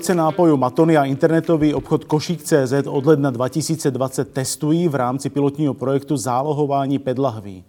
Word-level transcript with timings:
Výrobce 0.00 0.14
nápojů 0.14 0.56
Matony 0.56 0.96
a 0.96 1.04
internetový 1.04 1.74
obchod 1.74 2.04
Košík.cz 2.04 2.72
od 2.86 3.06
ledna 3.06 3.30
2020 3.30 4.32
testují 4.32 4.88
v 4.88 4.94
rámci 4.94 5.30
pilotního 5.30 5.74
projektu 5.74 6.16
zálohování 6.16 6.98
pedlahví. 6.98 7.64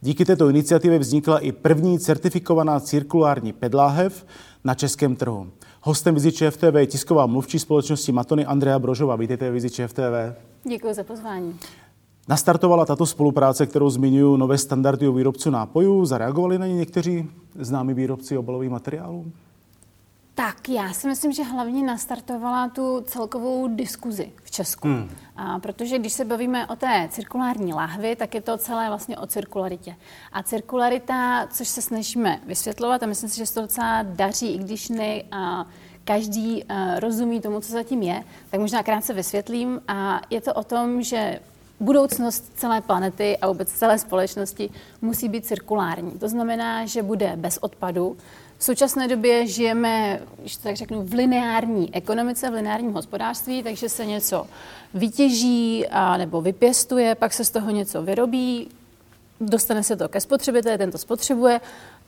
Díky 0.00 0.24
této 0.24 0.48
iniciativě 0.48 0.98
vznikla 0.98 1.38
i 1.38 1.52
první 1.52 1.98
certifikovaná 1.98 2.80
cirkulární 2.80 3.52
pedláhev 3.52 4.26
na 4.64 4.74
českém 4.74 5.16
trhu. 5.16 5.46
Hostem 5.82 6.14
Vizi 6.14 6.32
ČFTV 6.32 6.74
je 6.76 6.86
tisková 6.86 7.26
mluvčí 7.26 7.58
společnosti 7.58 8.12
Matony 8.12 8.46
Andrea 8.46 8.78
Brožová. 8.78 9.16
Vítejte 9.16 9.50
v 9.50 9.52
Vizi 9.52 9.70
ČFTV. 9.70 10.34
Děkuji 10.68 10.94
za 10.94 11.04
pozvání. 11.04 11.56
Nastartovala 12.28 12.86
tato 12.86 13.06
spolupráce, 13.06 13.66
kterou 13.66 13.90
zmiňuji, 13.90 14.36
nové 14.36 14.58
standardy 14.58 15.08
u 15.08 15.12
výrobců 15.12 15.50
nápojů. 15.50 16.04
Zareagovali 16.04 16.58
na 16.58 16.66
ně 16.66 16.74
někteří 16.74 17.28
známí 17.58 17.94
výrobci 17.94 18.38
obalových 18.38 18.70
materiálů? 18.70 19.32
Tak, 20.40 20.68
já 20.68 20.92
si 20.92 21.08
myslím, 21.08 21.32
že 21.32 21.42
hlavně 21.42 21.82
nastartovala 21.82 22.68
tu 22.68 23.00
celkovou 23.00 23.68
diskuzi 23.68 24.32
v 24.42 24.50
Česku. 24.50 24.88
Hmm. 24.88 25.10
A 25.36 25.58
protože 25.58 25.98
když 25.98 26.12
se 26.12 26.24
bavíme 26.24 26.66
o 26.66 26.76
té 26.76 27.08
cirkulární 27.10 27.72
lahvi, 27.72 28.16
tak 28.16 28.34
je 28.34 28.40
to 28.40 28.58
celé 28.58 28.88
vlastně 28.88 29.18
o 29.18 29.26
cirkularitě. 29.26 29.96
A 30.32 30.42
cirkularita, 30.42 31.46
což 31.50 31.68
se 31.68 31.82
snažíme 31.82 32.40
vysvětlovat, 32.46 33.02
a 33.02 33.06
myslím 33.06 33.30
si, 33.30 33.36
že 33.36 33.46
se 33.46 33.54
to 33.54 33.60
docela 33.60 34.02
daří, 34.02 34.54
i 34.54 34.58
když 34.58 34.88
ne 34.88 35.22
a 35.32 35.66
každý 36.04 36.64
a, 36.64 37.00
rozumí 37.00 37.40
tomu, 37.40 37.60
co 37.60 37.72
zatím 37.72 38.02
je, 38.02 38.24
tak 38.50 38.60
možná 38.60 38.82
krátce 38.82 39.14
vysvětlím. 39.14 39.80
A 39.88 40.20
je 40.30 40.40
to 40.40 40.54
o 40.54 40.64
tom, 40.64 41.02
že 41.02 41.40
budoucnost 41.80 42.52
celé 42.54 42.80
planety 42.80 43.38
a 43.38 43.46
vůbec 43.46 43.72
celé 43.72 43.98
společnosti 43.98 44.70
musí 45.02 45.28
být 45.28 45.46
cirkulární. 45.46 46.10
To 46.10 46.28
znamená, 46.28 46.86
že 46.86 47.02
bude 47.02 47.32
bez 47.36 47.58
odpadu, 47.58 48.16
v 48.60 48.64
současné 48.64 49.08
době 49.08 49.46
žijeme, 49.46 50.20
když 50.40 50.56
to 50.56 50.62
tak 50.62 50.76
řeknu, 50.76 51.02
v 51.02 51.12
lineární 51.12 51.94
ekonomice, 51.94 52.50
v 52.50 52.54
lineárním 52.54 52.92
hospodářství, 52.92 53.62
takže 53.62 53.88
se 53.88 54.06
něco 54.06 54.46
vytěží 54.94 55.86
a, 55.88 56.16
nebo 56.16 56.40
vypěstuje, 56.42 57.14
pak 57.14 57.32
se 57.32 57.44
z 57.44 57.50
toho 57.50 57.70
něco 57.70 58.02
vyrobí, 58.02 58.68
dostane 59.40 59.82
se 59.82 59.96
to 59.96 60.08
ke 60.08 60.20
spotřebiteli, 60.20 60.78
ten 60.78 60.90
to 60.90 60.98
spotřebuje 60.98 61.60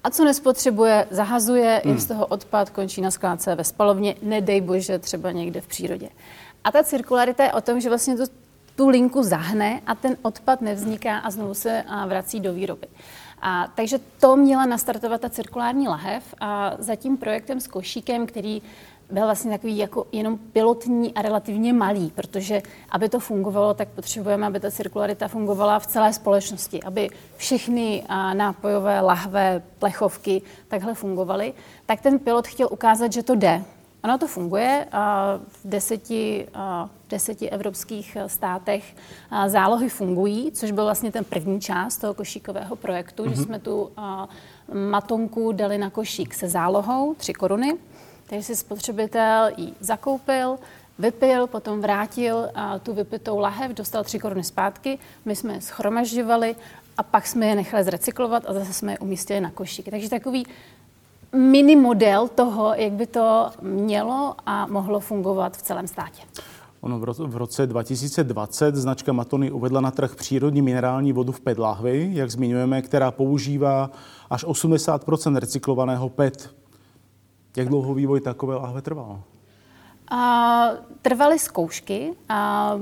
a 0.04 0.10
co 0.10 0.24
nespotřebuje, 0.24 1.06
zahazuje, 1.10 1.80
hmm. 1.84 1.92
jim 1.92 2.00
z 2.00 2.06
toho 2.06 2.26
odpad 2.26 2.70
končí 2.70 3.00
na 3.00 3.10
skládce 3.10 3.54
ve 3.54 3.64
spalovně, 3.64 4.14
nedej 4.22 4.60
bože 4.60 4.98
třeba 4.98 5.30
někde 5.30 5.60
v 5.60 5.66
přírodě. 5.66 6.08
A 6.64 6.72
ta 6.72 6.82
cirkularita 6.82 7.44
je 7.44 7.52
o 7.52 7.60
tom, 7.60 7.80
že 7.80 7.88
vlastně 7.88 8.16
to, 8.16 8.24
tu 8.76 8.88
linku 8.88 9.22
zahne 9.22 9.80
a 9.86 9.94
ten 9.94 10.16
odpad 10.22 10.60
nevzniká 10.60 11.18
a 11.18 11.30
znovu 11.30 11.54
se 11.54 11.84
vrací 12.06 12.40
do 12.40 12.52
výroby. 12.52 12.86
A, 13.42 13.68
takže 13.74 13.98
to 14.20 14.36
měla 14.36 14.66
nastartovat 14.66 15.20
ta 15.20 15.28
cirkulární 15.28 15.88
lahev 15.88 16.34
a 16.40 16.72
za 16.78 16.96
tím 16.96 17.16
projektem 17.16 17.60
s 17.60 17.66
košíkem, 17.66 18.26
který 18.26 18.62
byl 19.10 19.24
vlastně 19.24 19.50
takový 19.50 19.78
jako 19.78 20.06
jenom 20.12 20.38
pilotní 20.38 21.14
a 21.14 21.22
relativně 21.22 21.72
malý, 21.72 22.10
protože 22.14 22.62
aby 22.90 23.08
to 23.08 23.20
fungovalo, 23.20 23.74
tak 23.74 23.88
potřebujeme, 23.88 24.46
aby 24.46 24.60
ta 24.60 24.70
cirkularita 24.70 25.28
fungovala 25.28 25.78
v 25.78 25.86
celé 25.86 26.12
společnosti, 26.12 26.82
aby 26.82 27.08
všechny 27.36 28.04
nápojové 28.34 29.00
lahve, 29.00 29.62
plechovky 29.78 30.42
takhle 30.68 30.94
fungovaly, 30.94 31.54
tak 31.86 32.00
ten 32.00 32.18
pilot 32.18 32.46
chtěl 32.46 32.68
ukázat, 32.70 33.12
že 33.12 33.22
to 33.22 33.34
jde, 33.34 33.64
Ono 34.04 34.18
to 34.18 34.26
funguje. 34.26 34.86
V 35.48 35.60
deseti, 35.64 36.46
v 37.06 37.10
deseti 37.10 37.50
evropských 37.50 38.16
státech 38.26 38.96
zálohy 39.46 39.88
fungují, 39.88 40.52
což 40.52 40.70
byl 40.70 40.84
vlastně 40.84 41.12
ten 41.12 41.24
první 41.24 41.60
část 41.60 41.96
toho 41.96 42.14
košíkového 42.14 42.76
projektu, 42.76 43.24
mm-hmm. 43.24 43.30
že 43.30 43.36
mhm. 43.36 43.44
jsme 43.44 43.58
tu 43.58 43.90
matonku 44.90 45.52
dali 45.52 45.78
na 45.78 45.90
košík 45.90 46.34
se 46.34 46.48
zálohou, 46.48 47.14
tři 47.14 47.32
koruny. 47.32 47.78
Takže 48.26 48.42
si 48.46 48.56
spotřebitel 48.56 49.50
ji 49.56 49.72
zakoupil, 49.80 50.58
vypil, 50.98 51.46
potom 51.46 51.80
vrátil 51.80 52.48
tu 52.82 52.92
vypitou 52.92 53.38
lahev, 53.38 53.70
dostal 53.70 54.04
tři 54.04 54.18
koruny 54.18 54.44
zpátky, 54.44 54.98
my 55.24 55.36
jsme 55.36 55.54
je 55.54 55.60
schromažďovali 55.60 56.56
a 56.96 57.02
pak 57.02 57.26
jsme 57.26 57.46
je 57.46 57.54
nechali 57.54 57.84
zrecyklovat 57.84 58.42
a 58.46 58.52
zase 58.52 58.72
jsme 58.72 58.92
je 58.92 58.98
umístili 58.98 59.40
na 59.40 59.50
košík. 59.50 59.90
Takže 59.90 60.10
takový 60.10 60.46
mini 61.36 61.76
model 61.76 62.28
toho, 62.28 62.74
jak 62.74 62.92
by 62.92 63.06
to 63.06 63.50
mělo 63.62 64.34
a 64.46 64.66
mohlo 64.66 65.00
fungovat 65.00 65.56
v 65.56 65.62
celém 65.62 65.86
státě. 65.86 66.22
Ono 66.80 66.98
v 67.16 67.36
roce 67.36 67.66
2020 67.66 68.74
značka 68.74 69.12
Matony 69.12 69.50
uvedla 69.50 69.80
na 69.80 69.90
trh 69.90 70.16
přírodní 70.16 70.62
minerální 70.62 71.12
vodu 71.12 71.32
v 71.32 71.40
PET 71.40 71.58
lahvi, 71.58 72.10
jak 72.12 72.30
zmiňujeme, 72.30 72.82
která 72.82 73.10
používá 73.10 73.90
až 74.30 74.44
80% 74.44 75.36
recyklovaného 75.36 76.08
PET. 76.08 76.54
Jak 77.56 77.68
dlouho 77.68 77.94
vývoj 77.94 78.20
takové 78.20 78.56
lahve 78.56 78.82
trval? 78.82 79.22
A, 80.10 80.68
trvaly 81.02 81.38
zkoušky. 81.38 82.12
A 82.28 82.72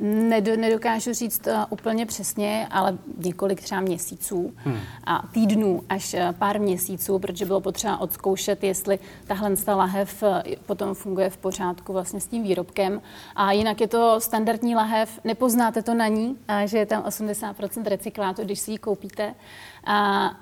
Nedokážu 0.00 1.12
říct 1.12 1.46
uh, 1.46 1.52
úplně 1.70 2.06
přesně, 2.06 2.66
ale 2.70 2.98
několik 3.16 3.60
třeba 3.60 3.80
měsíců 3.80 4.52
hmm. 4.56 4.78
a 5.04 5.22
týdnů 5.32 5.82
až 5.88 6.14
uh, 6.14 6.20
pár 6.32 6.60
měsíců, 6.60 7.18
protože 7.18 7.46
bylo 7.46 7.60
potřeba 7.60 8.00
odzkoušet, 8.00 8.64
jestli 8.64 8.98
tahle 9.26 9.54
lahev 9.68 10.22
uh, 10.22 10.28
potom 10.66 10.94
funguje 10.94 11.30
v 11.30 11.36
pořádku 11.36 11.92
vlastně 11.92 12.20
s 12.20 12.26
tím 12.26 12.42
výrobkem. 12.42 13.02
A 13.36 13.52
jinak 13.52 13.80
je 13.80 13.88
to 13.88 14.20
standardní 14.20 14.74
lahev, 14.74 15.20
nepoznáte 15.24 15.82
to 15.82 15.94
na 15.94 16.08
ní, 16.08 16.36
že 16.64 16.78
je 16.78 16.86
tam 16.86 17.02
80% 17.02 17.82
recyklátu, 17.84 18.42
když 18.42 18.60
si 18.60 18.70
ji 18.70 18.78
koupíte. 18.78 19.34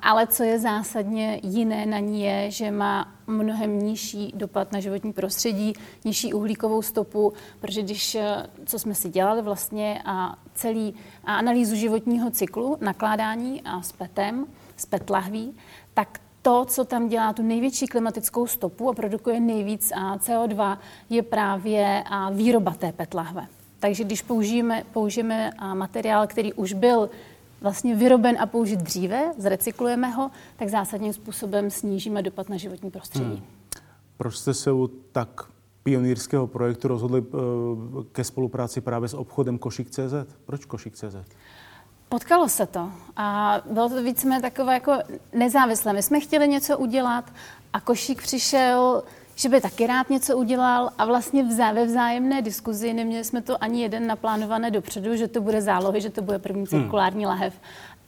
Ale 0.02 0.26
co 0.26 0.42
je 0.42 0.58
zásadně 0.58 1.40
jiné 1.42 1.86
na 1.86 1.98
ní 1.98 2.22
je, 2.22 2.50
že 2.50 2.70
má 2.70 3.17
mnohem 3.28 3.78
nižší 3.78 4.32
dopad 4.36 4.72
na 4.72 4.80
životní 4.80 5.12
prostředí, 5.12 5.72
nižší 6.04 6.34
uhlíkovou 6.34 6.82
stopu, 6.82 7.32
protože 7.60 7.82
když, 7.82 8.14
eh, 8.14 8.46
co 8.66 8.78
jsme 8.78 8.94
si 8.94 9.08
dělali 9.08 9.42
vlastně 9.42 10.02
a 10.04 10.38
celý 10.54 10.94
a 11.24 11.34
analýzu 11.34 11.76
životního 11.76 12.30
cyklu, 12.30 12.78
nakládání 12.80 13.62
a 13.62 13.82
s 13.82 13.92
petem, 13.92 14.46
s 14.76 14.86
petlahví, 14.86 15.54
tak 15.94 16.20
to, 16.42 16.64
co 16.64 16.84
tam 16.84 17.08
dělá 17.08 17.32
tu 17.32 17.42
největší 17.42 17.86
klimatickou 17.86 18.46
stopu 18.46 18.88
a 18.88 18.94
produkuje 18.94 19.40
nejvíc 19.40 19.92
CO2, 20.18 20.78
je 21.10 21.22
právě 21.22 22.04
výroba 22.32 22.74
té 22.74 22.92
petlahve. 22.92 23.46
Takže 23.78 24.04
když 24.04 24.22
použijeme, 24.22 24.84
použijeme 24.92 25.50
materiál, 25.74 26.26
který 26.26 26.52
už 26.52 26.72
byl 26.72 27.10
vlastně 27.60 27.96
vyroben 27.96 28.36
a 28.40 28.46
použit 28.46 28.80
dříve, 28.80 29.32
zrecyklujeme 29.38 30.08
ho, 30.08 30.30
tak 30.56 30.68
zásadním 30.68 31.12
způsobem 31.12 31.70
snížíme 31.70 32.22
dopad 32.22 32.48
na 32.48 32.56
životní 32.56 32.90
prostředí. 32.90 33.24
Hmm. 33.24 33.44
Proč 34.16 34.36
jste 34.36 34.54
se 34.54 34.72
u 34.72 34.86
tak 35.12 35.28
pionýrského 35.82 36.46
projektu 36.46 36.88
rozhodli 36.88 37.20
uh, 37.20 37.38
ke 38.12 38.24
spolupráci 38.24 38.80
právě 38.80 39.08
s 39.08 39.14
obchodem 39.14 39.58
Košík.cz? 39.58 40.14
Proč 40.44 40.64
Košík.cz? 40.64 41.16
Potkalo 42.08 42.48
se 42.48 42.66
to 42.66 42.90
a 43.16 43.58
bylo 43.70 43.88
to 43.88 44.02
víceméně 44.02 44.42
takové 44.42 44.74
jako 44.74 44.92
nezávislé. 45.32 45.92
My 45.92 46.02
jsme 46.02 46.20
chtěli 46.20 46.48
něco 46.48 46.78
udělat 46.78 47.32
a 47.72 47.80
Košík 47.80 48.22
přišel 48.22 49.02
že 49.38 49.48
by 49.48 49.60
taky 49.60 49.86
rád 49.86 50.10
něco 50.10 50.36
udělal 50.36 50.90
a 50.98 51.04
vlastně 51.04 51.44
vzá, 51.44 51.72
ve 51.72 51.86
vzájemné 51.86 52.42
diskuzi 52.42 52.92
neměli 52.92 53.24
jsme 53.24 53.42
to 53.42 53.62
ani 53.64 53.82
jeden 53.82 54.06
naplánované 54.06 54.70
dopředu, 54.70 55.16
že 55.16 55.28
to 55.28 55.40
bude 55.40 55.62
zálohy, 55.62 56.00
že 56.00 56.10
to 56.10 56.22
bude 56.22 56.38
první 56.38 56.60
hmm. 56.60 56.66
cirkulární 56.66 57.24
hmm. 57.24 57.28
lahev. 57.28 57.54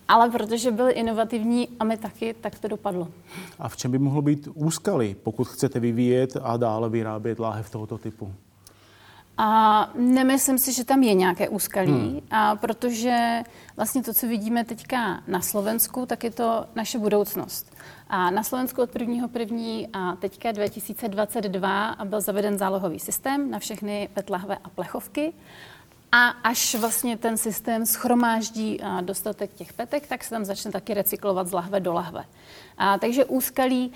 Ale 0.09 0.31
protože 0.31 0.71
byli 0.71 0.93
inovativní 0.93 1.69
a 1.81 1.85
my 1.85 1.97
taky, 1.97 2.35
tak 2.41 2.59
to 2.59 2.69
dopadlo. 2.69 3.09
A 3.59 3.69
v 3.69 3.77
čem 3.77 3.91
by 3.91 3.99
mohlo 3.99 4.23
být 4.23 4.49
úskaly, 4.55 5.17
pokud 5.23 5.49
chcete 5.49 5.81
vyvíjet 5.81 6.37
a 6.43 6.57
dále 6.57 6.89
vyrábět 6.89 7.39
láhev 7.39 7.71
tohoto 7.71 7.99
typu? 7.99 8.33
A 9.43 9.91
nemyslím 9.95 10.59
si, 10.59 10.73
že 10.73 10.85
tam 10.85 11.03
je 11.03 11.15
nějaké 11.15 11.49
úskalí, 11.49 11.93
hmm. 11.93 12.21
a 12.31 12.57
protože 12.57 13.43
vlastně 13.77 14.03
to, 14.03 14.15
co 14.15 14.27
vidíme 14.27 14.65
teďka 14.65 15.23
na 15.27 15.41
Slovensku, 15.41 16.07
tak 16.07 16.25
je 16.25 16.31
to 16.31 16.65
naše 16.75 16.99
budoucnost. 16.99 17.77
A 18.09 18.31
na 18.31 18.43
Slovensku 18.43 18.83
od 18.83 18.95
1.1. 18.95 19.89
a 19.93 20.17
teďka 20.17 20.53
2022 20.53 21.97
byl 22.05 22.21
zaveden 22.21 22.59
zálohový 22.59 22.99
systém 22.99 23.51
na 23.51 23.59
všechny 23.59 24.09
petlahve 24.15 24.57
a 24.65 24.69
plechovky. 24.69 25.33
A 26.13 26.29
až 26.29 26.75
vlastně 26.75 27.17
ten 27.17 27.37
systém 27.37 27.87
schromáždí 27.87 28.81
dostatek 29.01 29.53
těch 29.53 29.73
petek, 29.73 30.07
tak 30.07 30.25
se 30.25 30.31
tam 30.31 30.45
začne 30.45 30.71
taky 30.71 30.95
recyklovat 30.95 31.49
z 31.49 31.53
lahve 31.53 31.81
do 31.81 31.93
lahve. 31.93 32.25
A, 32.79 32.99
takže 32.99 33.25
úskalí 33.25 33.93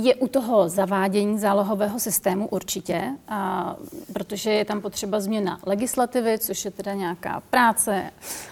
je 0.00 0.14
u 0.14 0.28
toho 0.28 0.68
zavádění 0.68 1.38
zálohového 1.38 2.00
systému 2.00 2.48
určitě, 2.48 3.12
a, 3.28 3.76
protože 4.12 4.50
je 4.50 4.64
tam 4.64 4.80
potřeba 4.80 5.20
změna 5.20 5.58
legislativy, 5.66 6.38
což 6.38 6.64
je 6.64 6.70
teda 6.70 6.94
nějaká 6.94 7.42
práce, 7.50 8.10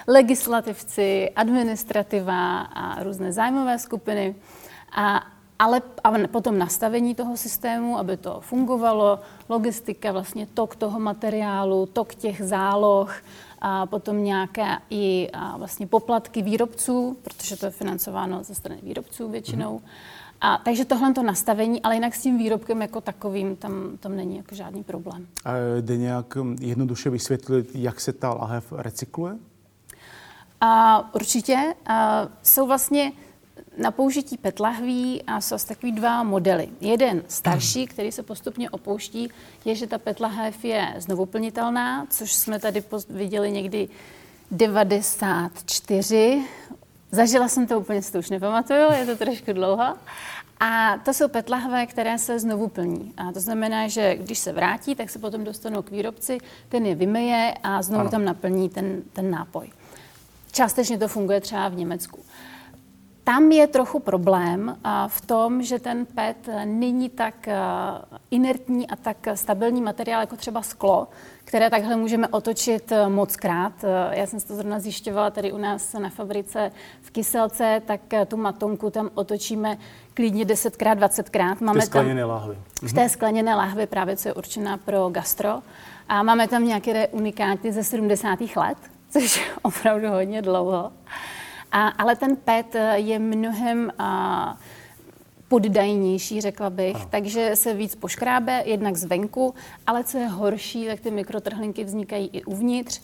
legislativci, 0.08 1.30
administrativa 1.36 2.60
a 2.60 3.02
různé 3.02 3.32
zájmové 3.32 3.78
skupiny. 3.78 4.34
A, 4.96 5.26
ale 5.58 5.82
a 6.04 6.12
potom 6.30 6.58
nastavení 6.58 7.14
toho 7.14 7.36
systému, 7.36 7.98
aby 7.98 8.16
to 8.16 8.40
fungovalo, 8.40 9.20
logistika, 9.48 10.12
vlastně 10.12 10.46
tok 10.46 10.76
toho 10.76 11.00
materiálu, 11.00 11.86
tok 11.86 12.14
těch 12.14 12.42
záloh, 12.42 13.14
a 13.60 13.86
potom 13.86 14.24
nějaké 14.24 14.66
i 14.90 15.28
vlastně 15.56 15.86
poplatky 15.86 16.42
výrobců, 16.42 17.16
protože 17.22 17.56
to 17.56 17.66
je 17.66 17.70
financováno 17.70 18.44
ze 18.44 18.54
strany 18.54 18.80
výrobců 18.82 19.28
většinou. 19.28 19.78
Mm-hmm 19.78 20.17
a, 20.40 20.58
takže 20.64 20.84
tohle 20.84 21.14
to 21.14 21.22
nastavení, 21.22 21.82
ale 21.82 21.94
jinak 21.94 22.14
s 22.14 22.22
tím 22.22 22.38
výrobkem 22.38 22.82
jako 22.82 23.00
takovým 23.00 23.56
tam, 23.56 23.96
tam 24.00 24.16
není 24.16 24.36
jako 24.36 24.54
žádný 24.54 24.84
problém. 24.84 25.26
A 25.44 25.52
jde 25.80 25.96
nějak 25.96 26.36
hm, 26.36 26.56
jednoduše 26.60 27.10
vysvětlit, 27.10 27.70
jak 27.74 28.00
se 28.00 28.12
ta 28.12 28.34
lahev 28.34 28.72
recykluje? 28.72 29.36
A, 30.60 31.14
určitě. 31.14 31.74
A, 31.86 32.28
jsou 32.42 32.66
vlastně 32.66 33.12
na 33.78 33.90
použití 33.90 34.36
PET 34.36 34.60
lahví 34.60 35.22
a 35.22 35.40
jsou 35.40 35.56
takový 35.68 35.92
dva 35.92 36.22
modely. 36.22 36.68
Jeden 36.80 37.22
starší, 37.28 37.86
který 37.86 38.12
se 38.12 38.22
postupně 38.22 38.70
opouští, 38.70 39.28
je, 39.64 39.74
že 39.74 39.86
ta 39.86 39.98
PET 39.98 40.20
lahev 40.20 40.64
je 40.64 40.94
znovuplnitelná, 40.98 42.06
což 42.10 42.34
jsme 42.34 42.58
tady 42.58 42.84
viděli 43.08 43.52
někdy 43.52 43.88
94 44.50 46.44
Zažila 47.10 47.48
jsem 47.48 47.66
to 47.66 47.80
úplně, 47.80 48.02
si 48.02 48.12
to 48.12 48.18
už 48.18 48.30
nepamatuju, 48.30 48.92
je 48.92 49.06
to 49.06 49.16
trošku 49.16 49.52
dlouho. 49.52 49.94
A 50.60 50.98
to 51.04 51.14
jsou 51.14 51.28
petlahve, 51.28 51.86
které 51.86 52.18
se 52.18 52.38
znovu 52.38 52.68
plní. 52.68 53.12
A 53.16 53.32
to 53.32 53.40
znamená, 53.40 53.88
že 53.88 54.16
když 54.16 54.38
se 54.38 54.52
vrátí, 54.52 54.94
tak 54.94 55.10
se 55.10 55.18
potom 55.18 55.44
dostanou 55.44 55.82
k 55.82 55.90
výrobci, 55.90 56.38
ten 56.68 56.86
je 56.86 56.94
vymeje 56.94 57.54
a 57.62 57.82
znovu 57.82 58.00
ano. 58.00 58.10
tam 58.10 58.24
naplní 58.24 58.68
ten, 58.68 59.02
ten 59.12 59.30
nápoj. 59.30 59.70
Částečně 60.52 60.98
to 60.98 61.08
funguje 61.08 61.40
třeba 61.40 61.68
v 61.68 61.76
Německu. 61.76 62.20
Tam 63.24 63.52
je 63.52 63.66
trochu 63.66 63.98
problém 63.98 64.76
v 65.06 65.20
tom, 65.20 65.62
že 65.62 65.78
ten 65.78 66.06
PET 66.06 66.48
není 66.64 67.08
tak 67.08 67.48
inertní 68.30 68.88
a 68.88 68.96
tak 68.96 69.16
stabilní 69.34 69.82
materiál 69.82 70.20
jako 70.20 70.36
třeba 70.36 70.62
sklo, 70.62 71.08
které 71.48 71.70
takhle 71.70 71.96
můžeme 71.96 72.28
otočit 72.28 72.92
moc 73.08 73.36
krát. 73.36 73.72
Já 74.10 74.26
jsem 74.26 74.40
to 74.40 74.54
zrovna 74.54 74.80
zjišťovala 74.80 75.30
tady 75.30 75.52
u 75.52 75.58
nás 75.58 75.92
na 75.92 76.08
fabrice 76.08 76.72
v 77.02 77.10
Kyselce, 77.10 77.82
tak 77.86 78.00
tu 78.28 78.36
matonku 78.36 78.90
tam 78.90 79.10
otočíme 79.14 79.78
klidně 80.14 80.44
10krát, 80.44 80.96
20krát. 80.96 81.56
Máme 81.60 81.80
v 81.80 81.82
té 81.82 81.86
skleněné 81.86 82.24
lahvi. 82.24 82.58
V 82.82 82.92
té 82.92 83.08
skleněné 83.08 83.54
lahvi 83.54 83.86
právě, 83.86 84.16
co 84.16 84.28
je 84.28 84.34
určená 84.34 84.76
pro 84.76 85.08
gastro. 85.08 85.62
A 86.08 86.22
máme 86.22 86.48
tam 86.48 86.64
nějaké 86.64 87.08
unikáty 87.08 87.72
ze 87.72 87.84
70. 87.84 88.38
let, 88.56 88.78
což 89.10 89.36
je 89.36 89.42
opravdu 89.62 90.08
hodně 90.08 90.42
dlouho. 90.42 90.92
A, 91.72 91.88
ale 91.88 92.16
ten 92.16 92.36
PET 92.36 92.76
je 92.94 93.18
mnohem 93.18 93.92
a, 93.98 94.56
poddajnější, 95.48 96.40
řekla 96.40 96.70
bych, 96.70 96.96
ano. 96.96 97.06
takže 97.10 97.50
se 97.54 97.74
víc 97.74 97.94
poškrábe, 97.94 98.62
jednak 98.66 98.96
zvenku, 98.96 99.54
ale 99.86 100.04
co 100.04 100.18
je 100.18 100.26
horší, 100.26 100.86
tak 100.86 101.00
ty 101.00 101.10
mikrotrhlinky 101.10 101.84
vznikají 101.84 102.30
i 102.32 102.44
uvnitř, 102.44 103.00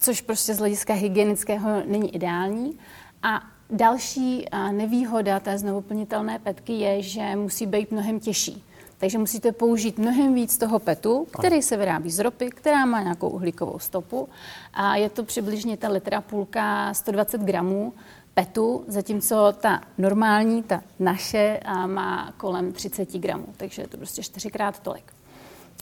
což 0.00 0.20
prostě 0.20 0.54
z 0.54 0.58
hlediska 0.58 0.94
hygienického 0.94 1.82
není 1.86 2.14
ideální. 2.14 2.78
A 3.22 3.42
další 3.70 4.46
nevýhoda 4.70 5.40
té 5.40 5.58
znovuplnitelné 5.58 6.38
petky 6.38 6.72
je, 6.72 7.02
že 7.02 7.36
musí 7.36 7.66
být 7.66 7.90
mnohem 7.90 8.20
těžší. 8.20 8.62
Takže 8.98 9.18
musíte 9.18 9.52
použít 9.52 9.98
mnohem 9.98 10.34
víc 10.34 10.58
toho 10.58 10.78
petu, 10.78 11.26
který 11.38 11.62
se 11.62 11.76
vyrábí 11.76 12.10
z 12.10 12.18
ropy, 12.18 12.50
která 12.50 12.86
má 12.86 13.02
nějakou 13.02 13.28
uhlíkovou 13.28 13.78
stopu. 13.78 14.28
A 14.74 14.96
je 14.96 15.10
to 15.10 15.24
přibližně 15.24 15.76
ta 15.76 15.88
litra 15.88 16.20
půlka 16.20 16.94
120 16.94 17.40
gramů 17.40 17.92
petu, 18.38 18.84
zatímco 18.86 19.54
ta 19.60 19.80
normální, 19.98 20.62
ta 20.62 20.82
naše, 20.98 21.60
má 21.86 22.32
kolem 22.36 22.72
30 22.72 23.12
gramů. 23.12 23.46
Takže 23.56 23.82
je 23.82 23.88
to 23.88 23.96
prostě 23.96 24.22
čtyřikrát 24.22 24.78
tolik. 24.78 25.12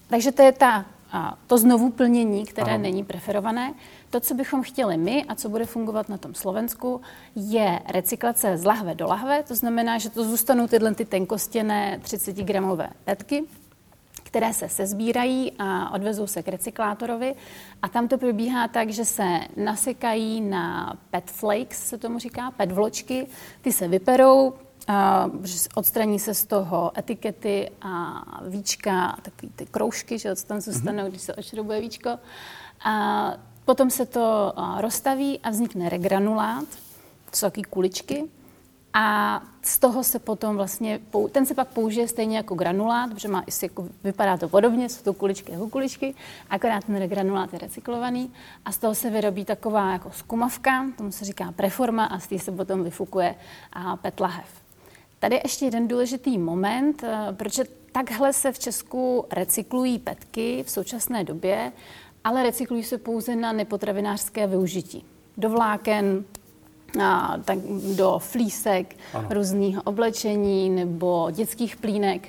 Takže 0.08 0.32
to 0.32 0.42
je 0.42 0.52
ta, 0.52 0.86
to 1.46 1.58
znovu 1.58 1.90
plnění, 1.90 2.46
které 2.46 2.72
Aha. 2.72 2.82
není 2.82 3.04
preferované. 3.04 3.74
To, 4.10 4.20
co 4.20 4.34
bychom 4.34 4.62
chtěli 4.62 4.96
my 4.96 5.24
a 5.24 5.34
co 5.34 5.48
bude 5.48 5.66
fungovat 5.66 6.08
na 6.08 6.18
tom 6.18 6.34
Slovensku, 6.34 7.00
je 7.34 7.80
recyklace 7.92 8.56
z 8.56 8.64
lahve 8.64 8.94
do 8.94 9.06
lahve. 9.06 9.42
To 9.42 9.54
znamená, 9.54 9.98
že 9.98 10.10
to 10.10 10.24
zůstanou 10.24 10.66
tyhle 10.66 10.94
ty 10.94 11.04
tenkostěné 11.04 12.00
30 12.02 12.36
gramové 12.36 12.88
petky, 13.04 13.44
které 14.26 14.52
se 14.52 14.68
sezbírají 14.68 15.52
a 15.58 15.90
odvezou 15.94 16.26
se 16.26 16.42
k 16.42 16.48
recyklátorovi. 16.48 17.34
A 17.82 17.88
tam 17.88 18.08
to 18.08 18.18
probíhá 18.18 18.68
tak, 18.68 18.90
že 18.90 19.04
se 19.04 19.40
nasekají 19.56 20.40
na 20.40 20.96
pet 21.10 21.30
flakes, 21.30 21.88
se 21.88 21.98
tomu 21.98 22.18
říká, 22.18 22.50
pet 22.50 22.72
vločky. 22.72 23.26
Ty 23.60 23.72
se 23.72 23.88
vyperou, 23.88 24.54
a 24.88 25.30
odstraní 25.74 26.18
se 26.18 26.34
z 26.34 26.44
toho 26.46 26.92
etikety 26.98 27.70
a 27.82 28.22
víčka, 28.48 29.06
a 29.06 29.20
takový 29.20 29.52
ty 29.56 29.66
kroužky, 29.66 30.18
že 30.18 30.34
tam 30.46 30.60
zůstanou, 30.60 31.04
mm-hmm. 31.04 31.08
když 31.08 31.22
se 31.22 31.34
ošrobuje 31.34 31.80
víčko. 31.80 32.10
A 32.84 33.32
Potom 33.66 33.90
se 33.90 34.06
to 34.06 34.52
rozstaví 34.78 35.40
a 35.42 35.50
vznikne 35.50 35.88
regranulát, 35.88 36.64
takové 37.40 37.62
kuličky. 37.70 38.24
A 38.98 39.42
z 39.62 39.78
toho 39.78 40.04
se 40.04 40.18
potom 40.18 40.56
vlastně, 40.56 41.00
ten 41.32 41.46
se 41.46 41.54
pak 41.54 41.68
použije 41.68 42.08
stejně 42.08 42.36
jako 42.36 42.54
granulát, 42.54 43.10
protože 43.14 43.28
má, 43.28 43.44
jako, 43.62 43.88
vypadá 44.04 44.36
to 44.36 44.48
podobně, 44.48 44.88
jsou 44.88 45.02
to 45.02 45.14
kuličky 45.14 45.52
jako 45.52 45.68
kuličky, 45.68 46.14
akorát 46.50 46.84
ten 46.84 46.96
regranulát 46.96 47.52
je 47.52 47.58
recyklovaný 47.58 48.32
a 48.64 48.72
z 48.72 48.78
toho 48.78 48.94
se 48.94 49.10
vyrobí 49.10 49.44
taková 49.44 49.92
jako 49.92 50.10
skumavka, 50.10 50.86
tomu 50.96 51.12
se 51.12 51.24
říká 51.24 51.52
preforma 51.56 52.04
a 52.04 52.18
z 52.18 52.26
té 52.26 52.38
se 52.38 52.52
potom 52.52 52.84
vyfukuje 52.84 53.34
a 53.72 53.96
PET 53.96 54.20
lahev. 54.20 54.48
Tady 55.18 55.34
je 55.34 55.40
ještě 55.44 55.64
jeden 55.64 55.88
důležitý 55.88 56.38
moment, 56.38 57.04
eh, 57.04 57.32
protože 57.32 57.64
takhle 57.92 58.32
se 58.32 58.52
v 58.52 58.58
Česku 58.58 59.24
recyklují 59.32 59.98
petky 59.98 60.62
v 60.66 60.70
současné 60.70 61.24
době 61.24 61.72
ale 62.26 62.42
recyklují 62.42 62.82
se 62.82 62.98
pouze 62.98 63.36
na 63.36 63.52
nepotravinářské 63.52 64.46
využití. 64.46 65.04
Do 65.36 65.50
vláken, 65.50 66.24
a, 67.00 67.38
tak 67.44 67.58
do 67.96 68.18
flísek, 68.18 68.96
ano. 69.14 69.28
různých 69.30 69.86
oblečení 69.86 70.70
nebo 70.70 71.30
dětských 71.30 71.76
plínek. 71.76 72.28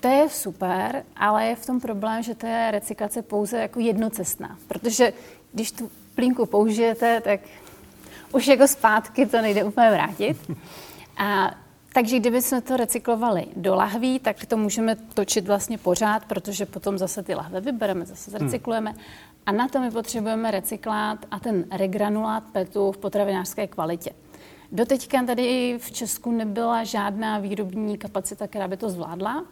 To 0.00 0.08
je 0.08 0.28
super, 0.28 1.04
ale 1.16 1.46
je 1.46 1.56
v 1.56 1.66
tom 1.66 1.80
problém, 1.80 2.22
že 2.22 2.34
to 2.34 2.46
je 2.46 2.70
recyklace 2.70 3.22
pouze 3.22 3.58
jako 3.58 3.80
jednocestná. 3.80 4.58
Protože 4.68 5.12
když 5.52 5.72
tu 5.72 5.90
plínku 6.14 6.46
použijete, 6.46 7.20
tak 7.20 7.40
už 8.32 8.46
jako 8.46 8.68
zpátky 8.68 9.26
to 9.26 9.42
nejde 9.42 9.64
úplně 9.64 9.90
vrátit. 9.90 10.50
A 11.16 11.54
takže 11.92 12.18
kdyby 12.18 12.42
jsme 12.42 12.60
to 12.60 12.76
recyklovali 12.76 13.46
do 13.56 13.74
lahví, 13.74 14.18
tak 14.18 14.46
to 14.46 14.56
můžeme 14.56 14.96
točit 14.96 15.46
vlastně 15.46 15.78
pořád, 15.78 16.24
protože 16.24 16.66
potom 16.66 16.98
zase 16.98 17.22
ty 17.22 17.34
lahve 17.34 17.60
vybereme, 17.60 18.06
zase 18.06 18.30
hmm. 18.30 18.38
zrecyklujeme. 18.38 18.90
Hmm. 18.90 19.00
A 19.46 19.52
na 19.52 19.68
to 19.68 19.80
my 19.80 19.90
potřebujeme 19.90 20.50
recyklát 20.50 21.26
a 21.30 21.38
ten 21.38 21.64
regranulát 21.70 22.44
PETu 22.52 22.92
v 22.92 22.98
potravinářské 22.98 23.66
kvalitě. 23.66 24.10
Doteďka 24.72 25.22
tady 25.22 25.78
v 25.78 25.90
Česku 25.90 26.30
nebyla 26.32 26.84
žádná 26.84 27.38
výrobní 27.38 27.98
kapacita, 27.98 28.46
která 28.46 28.68
by 28.68 28.76
to 28.76 28.90
zvládla. 28.90 29.44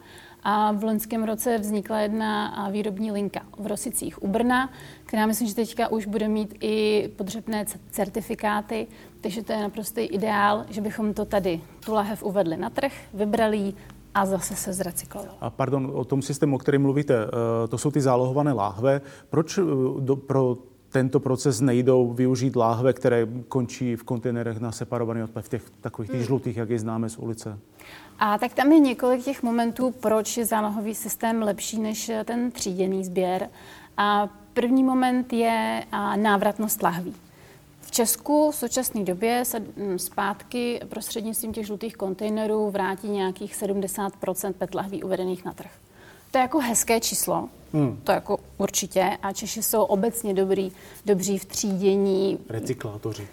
A 0.49 0.71
v 0.71 0.83
loňském 0.83 1.23
roce 1.23 1.57
vznikla 1.57 1.99
jedna 1.99 2.69
výrobní 2.71 3.11
linka 3.11 3.41
v 3.59 3.67
Rosicích 3.67 4.23
u 4.23 4.27
Brna, 4.27 4.69
která 5.05 5.25
myslím, 5.25 5.47
že 5.47 5.55
teďka 5.55 5.87
už 5.87 6.05
bude 6.05 6.27
mít 6.27 6.55
i 6.61 7.07
podřepné 7.15 7.65
certifikáty, 7.91 8.87
takže 9.21 9.43
to 9.43 9.51
je 9.53 9.61
naprostý 9.61 10.01
ideál, 10.01 10.65
že 10.69 10.81
bychom 10.81 11.13
to 11.13 11.25
tady, 11.25 11.61
tu 11.85 11.93
lahev 11.93 12.23
uvedli 12.23 12.57
na 12.57 12.69
trh, 12.69 12.93
vybrali 13.13 13.73
a 14.15 14.25
zase 14.25 14.55
se 14.55 14.73
zrecykloval. 14.73 15.35
A 15.41 15.49
pardon, 15.49 15.91
o 15.93 16.05
tom 16.05 16.21
systému, 16.21 16.55
o 16.55 16.59
kterém 16.59 16.81
mluvíte, 16.81 17.15
eh, 17.15 17.67
to 17.67 17.77
jsou 17.77 17.91
ty 17.91 18.01
zálohované 18.01 18.53
láhve. 18.53 19.01
Proč 19.29 19.57
eh, 19.57 19.61
do, 19.99 20.15
pro 20.15 20.57
tento 20.89 21.19
proces 21.19 21.61
nejdou 21.61 22.13
využít 22.13 22.55
láhve, 22.55 22.93
které 22.93 23.27
končí 23.47 23.95
v 23.95 24.03
kontejnerech 24.03 24.59
na 24.59 24.71
separovaný 24.71 25.23
odpad, 25.23 25.45
v 25.45 25.49
těch 25.49 25.63
takových 25.81 26.11
těch 26.11 26.19
hmm. 26.19 26.27
žlutých, 26.27 26.57
jak 26.57 26.69
je 26.69 26.79
známe 26.79 27.09
z 27.09 27.17
ulice? 27.17 27.59
A 28.19 28.37
tak 28.37 28.53
tam 28.53 28.71
je 28.71 28.79
několik 28.79 29.23
těch 29.23 29.43
momentů, 29.43 29.91
proč 29.91 30.37
je 30.37 30.45
zálohový 30.45 30.95
systém 30.95 31.41
lepší 31.41 31.79
než 31.79 32.11
ten 32.25 32.51
tříděný 32.51 33.05
sběr. 33.05 33.49
A 33.97 34.29
první 34.53 34.83
moment 34.83 35.33
je 35.33 35.83
návratnost 36.15 36.83
lahví. 36.83 37.15
V 37.81 37.91
Česku 37.91 38.51
v 38.51 38.55
současné 38.55 39.03
době 39.03 39.45
se 39.45 39.59
mm, 39.59 39.99
zpátky 39.99 40.81
prostřednictvím 40.89 41.53
těch 41.53 41.65
žlutých 41.65 41.95
kontejnerů 41.95 42.69
vrátí 42.71 43.09
nějakých 43.09 43.55
70 43.55 44.13
PET 44.57 44.75
lahví 44.75 45.03
uvedených 45.03 45.45
na 45.45 45.53
trh. 45.53 45.71
To 46.31 46.37
je 46.37 46.41
jako 46.41 46.59
hezké 46.59 46.99
číslo, 46.99 47.49
hmm. 47.73 47.99
to 48.03 48.11
jako 48.11 48.39
určitě. 48.57 49.17
A 49.21 49.33
Češi 49.33 49.63
jsou 49.63 49.83
obecně 49.83 50.33
dobrý, 50.33 50.71
dobří 51.05 51.37
v 51.37 51.45
třídění. 51.45 52.39
Recyklátoři. 52.49 53.27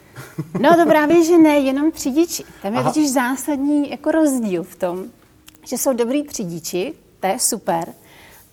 no 0.61 0.76
to 0.76 0.87
právě, 0.87 1.25
že 1.25 1.38
ne, 1.38 1.59
jenom 1.59 1.93
třídiči. 1.93 2.45
Tam 2.62 2.73
je 2.73 2.79
Aha. 2.79 2.91
totiž 2.91 3.12
zásadní 3.12 3.91
jako 3.91 4.11
rozdíl 4.11 4.62
v 4.62 4.76
tom. 4.76 5.05
že 5.67 5.79
jsou 5.79 5.93
dobrý 5.93 6.23
třídiči, 6.23 6.95
to 7.21 7.26
je 7.26 7.38
super, 7.38 7.95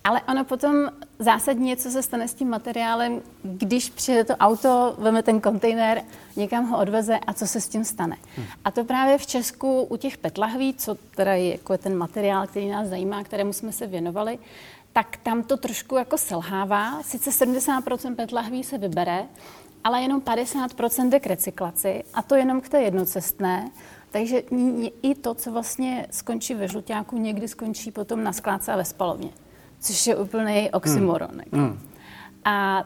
ale 0.04 0.20
ono 0.28 0.44
potom 0.44 0.88
zásadně, 1.18 1.76
co 1.76 1.90
se 1.90 2.02
stane 2.02 2.28
s 2.28 2.34
tím 2.34 2.48
materiálem, 2.48 3.20
když 3.42 3.90
přijede 3.90 4.24
to 4.24 4.36
auto, 4.36 4.94
veme 4.98 5.22
ten 5.22 5.40
kontejner, 5.40 6.02
někam 6.36 6.70
ho 6.70 6.78
odveze 6.78 7.18
a 7.18 7.32
co 7.32 7.46
se 7.46 7.60
s 7.60 7.68
tím 7.68 7.84
stane. 7.84 8.16
Hmm. 8.36 8.46
A 8.64 8.70
to 8.70 8.84
právě 8.84 9.18
v 9.18 9.26
Česku 9.26 9.82
u 9.82 9.96
těch 9.96 10.18
petlahví, 10.18 10.74
co 10.74 10.96
teda 11.16 11.34
je 11.34 11.50
jako 11.50 11.78
ten 11.78 11.96
materiál, 11.96 12.46
který 12.46 12.68
nás 12.68 12.88
zajímá, 12.88 13.24
kterému 13.24 13.52
jsme 13.52 13.72
se 13.72 13.86
věnovali, 13.86 14.38
tak 14.92 15.16
tam 15.16 15.42
to 15.42 15.56
trošku 15.56 15.96
jako 15.96 16.18
selhává. 16.18 17.02
Sice 17.02 17.30
70% 17.30 18.16
petlahví 18.16 18.64
se 18.64 18.78
vybere, 18.78 19.26
ale 19.84 20.02
jenom 20.02 20.20
50% 20.20 21.08
jde 21.08 21.20
k 21.20 21.26
recyklaci 21.26 22.04
a 22.14 22.22
to 22.22 22.34
jenom 22.34 22.60
k 22.60 22.68
té 22.68 22.82
jednocestné. 22.82 23.70
Takže 24.10 24.42
i 25.02 25.14
to, 25.14 25.34
co 25.34 25.52
vlastně 25.52 26.06
skončí 26.10 26.54
ve 26.54 26.68
žluťáku, 26.68 27.18
někdy 27.18 27.48
skončí 27.48 27.90
potom 27.90 28.24
na 28.24 28.32
skládce 28.32 28.72
a 28.72 28.76
ve 28.76 28.84
spalovně 28.84 29.30
což 29.82 30.06
je 30.06 30.16
úplný 30.16 30.70
oxymoron. 30.70 31.42
Mm. 31.52 31.60
Mm. 31.60 31.78
A 32.44 32.84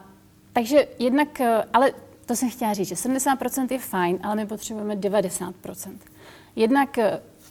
takže 0.53 0.87
jednak, 0.99 1.41
ale 1.73 1.91
to 2.25 2.35
jsem 2.35 2.49
chtěla 2.49 2.73
říct, 2.73 2.87
že 2.87 2.95
70% 2.95 3.67
je 3.71 3.79
fajn, 3.79 4.19
ale 4.23 4.35
my 4.35 4.45
potřebujeme 4.45 4.95
90%. 4.95 5.53
Jednak 6.55 6.97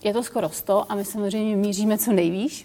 je 0.03 0.13
to 0.13 0.23
skoro 0.23 0.49
100 0.49 0.93
a 0.93 0.95
my 0.95 1.05
samozřejmě 1.05 1.57
míříme 1.57 1.99
co 1.99 2.13
nejvýš. 2.13 2.65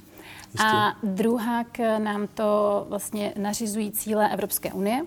Jistě. 0.54 0.68
A 0.68 0.96
druhá 1.04 1.66
nám 1.98 2.28
to 2.28 2.86
vlastně 2.90 3.34
nařizují 3.38 3.92
cíle 3.92 4.30
Evropské 4.30 4.74
unie, 4.74 5.02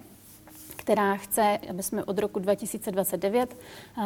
která 0.76 1.16
chce, 1.16 1.58
aby 1.70 1.82
jsme 1.82 2.04
od 2.04 2.18
roku 2.18 2.38
2029 2.38 3.56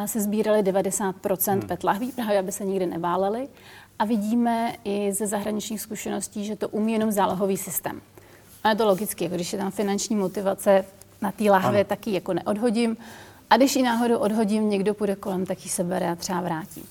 se 0.05 0.21
sbírali 0.21 0.63
90 0.63 1.15
hmm. 1.47 1.61
PET 1.61 1.83
lahví, 1.83 2.11
právě 2.11 2.39
aby 2.39 2.51
se 2.51 2.65
nikdy 2.65 2.85
neváleli. 2.85 3.47
A 3.99 4.05
vidíme 4.05 4.75
i 4.83 5.13
ze 5.13 5.27
zahraničních 5.27 5.81
zkušeností, 5.81 6.45
že 6.45 6.55
to 6.55 6.69
umí 6.69 6.93
jenom 6.93 7.11
zálohový 7.11 7.57
systém. 7.57 8.01
A 8.63 8.69
je 8.69 8.75
to 8.75 8.85
logicky, 8.85 9.23
jako 9.23 9.35
když 9.35 9.53
je 9.53 9.59
tam 9.59 9.71
finanční 9.71 10.15
motivace 10.15 10.85
na 11.21 11.31
té 11.31 11.43
lahvě, 11.43 11.85
tak 11.85 12.07
ji 12.07 12.13
jako 12.13 12.33
neodhodím. 12.33 12.97
A 13.49 13.57
když 13.57 13.75
ji 13.75 13.83
náhodou 13.83 14.17
odhodím, 14.17 14.69
někdo 14.69 14.93
půjde 14.93 15.15
kolem, 15.15 15.45
tak 15.45 15.63
ji 15.63 15.69
sebere 15.69 16.09
a 16.09 16.15
třeba 16.15 16.41
vrátí. 16.41 16.85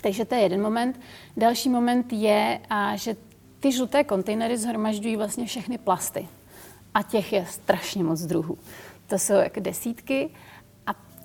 Takže 0.00 0.24
to 0.24 0.34
je 0.34 0.40
jeden 0.40 0.62
moment. 0.62 1.00
Další 1.36 1.68
moment 1.68 2.12
je, 2.12 2.60
a 2.70 2.96
že 2.96 3.16
ty 3.60 3.72
žluté 3.72 4.04
kontejnery 4.04 4.58
zhromažďují 4.58 5.16
vlastně 5.16 5.46
všechny 5.46 5.78
plasty. 5.78 6.28
A 6.94 7.02
těch 7.02 7.32
je 7.32 7.46
strašně 7.46 8.04
moc 8.04 8.22
druhů. 8.22 8.58
To 9.06 9.18
jsou 9.18 9.32
jako 9.32 9.60
desítky. 9.60 10.30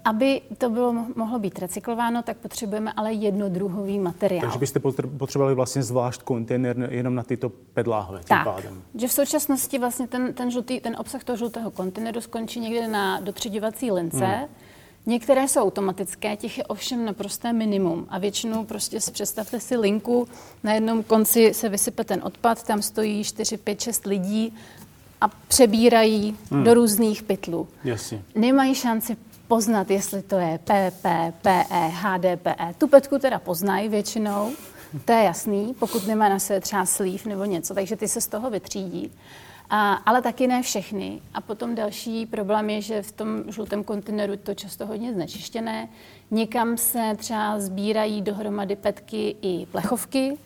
Aby 0.06 0.42
to 0.58 0.70
bylo, 0.70 0.94
mohlo 1.16 1.40
být 1.40 1.60
recyklováno, 1.60 2.24
tak 2.24 2.38
potřebujeme 2.38 2.94
ale 2.96 3.14
jednodruhový 3.14 4.00
materiál. 4.00 4.42
Takže 4.42 4.60
byste 4.60 4.80
potřebovali 5.18 5.56
vlastně 5.56 5.84
zvlášť 5.84 6.22
kontejner 6.22 6.88
jenom 6.92 7.16
na 7.16 7.24
tyto 7.24 7.50
pedláhve 7.50 8.20
tím 8.20 8.26
tak, 8.28 8.44
pádem. 8.44 8.82
že 8.96 9.08
v 9.08 9.12
současnosti 9.12 9.80
vlastně 9.80 10.08
ten, 10.08 10.34
ten, 10.34 10.52
žlutý, 10.52 10.80
ten 10.80 10.96
obsah 11.00 11.24
toho 11.24 11.38
žlutého 11.38 11.72
kontejneru 11.72 12.22
skončí 12.22 12.60
někde 12.60 12.88
na 12.88 13.20
dotředěvací 13.20 13.92
lince. 13.92 14.26
Hmm. 14.26 14.46
Některé 15.06 15.48
jsou 15.48 15.62
automatické, 15.62 16.36
těch 16.38 16.58
je 16.58 16.64
ovšem 16.64 17.06
naprosté 17.06 17.54
minimum. 17.54 18.06
A 18.10 18.20
většinou 18.20 18.66
prostě 18.66 19.02
si 19.02 19.12
představte 19.12 19.60
si 19.60 19.78
linku, 19.78 20.28
na 20.64 20.74
jednom 20.74 21.04
konci 21.04 21.54
se 21.54 21.70
vysype 21.70 22.04
ten 22.04 22.22
odpad, 22.24 22.64
tam 22.64 22.82
stojí 22.82 23.24
4, 23.24 23.58
5, 23.58 23.82
6 23.82 24.06
lidí 24.06 24.54
a 25.22 25.28
přebírají 25.48 26.38
hmm. 26.52 26.64
do 26.64 26.74
různých 26.74 27.24
pytlů. 27.24 27.68
Jasně. 27.84 28.22
Nemají 28.36 28.76
šanci 28.76 29.18
poznat, 29.48 29.92
jestli 29.92 30.22
to 30.22 30.36
je 30.36 30.60
PP, 30.64 31.06
PE, 31.42 31.90
HDPE. 31.90 32.74
Tu 32.78 32.88
petku 32.88 33.20
teda 33.20 33.40
poznají 33.40 33.90
většinou, 33.90 34.52
to 35.06 35.12
je 35.12 35.24
jasný, 35.24 35.76
pokud 35.80 36.08
nemá 36.08 36.30
na 36.30 36.40
sebe 36.40 36.60
třeba 36.60 36.86
slív 36.86 37.26
nebo 37.26 37.46
něco, 37.46 37.74
takže 37.74 37.96
ty 37.96 38.08
se 38.08 38.22
z 38.22 38.28
toho 38.28 38.50
vytřídí. 38.50 39.12
A, 39.76 39.94
ale 39.94 40.22
taky 40.22 40.48
ne 40.48 40.62
všechny. 40.62 41.22
A 41.34 41.42
potom 41.42 41.76
další 41.76 42.26
problém 42.26 42.70
je, 42.70 42.82
že 42.82 43.02
v 43.02 43.12
tom 43.12 43.44
žlutém 43.48 43.84
kontejneru 43.84 44.38
to 44.38 44.54
často 44.54 44.86
hodně 44.86 45.14
znečištěné. 45.14 45.90
Někam 46.32 46.78
se 46.78 47.14
třeba 47.18 47.60
sbírají 47.60 48.22
dohromady 48.22 48.76
petky 48.76 49.36
i 49.42 49.66
plechovky, 49.66 50.38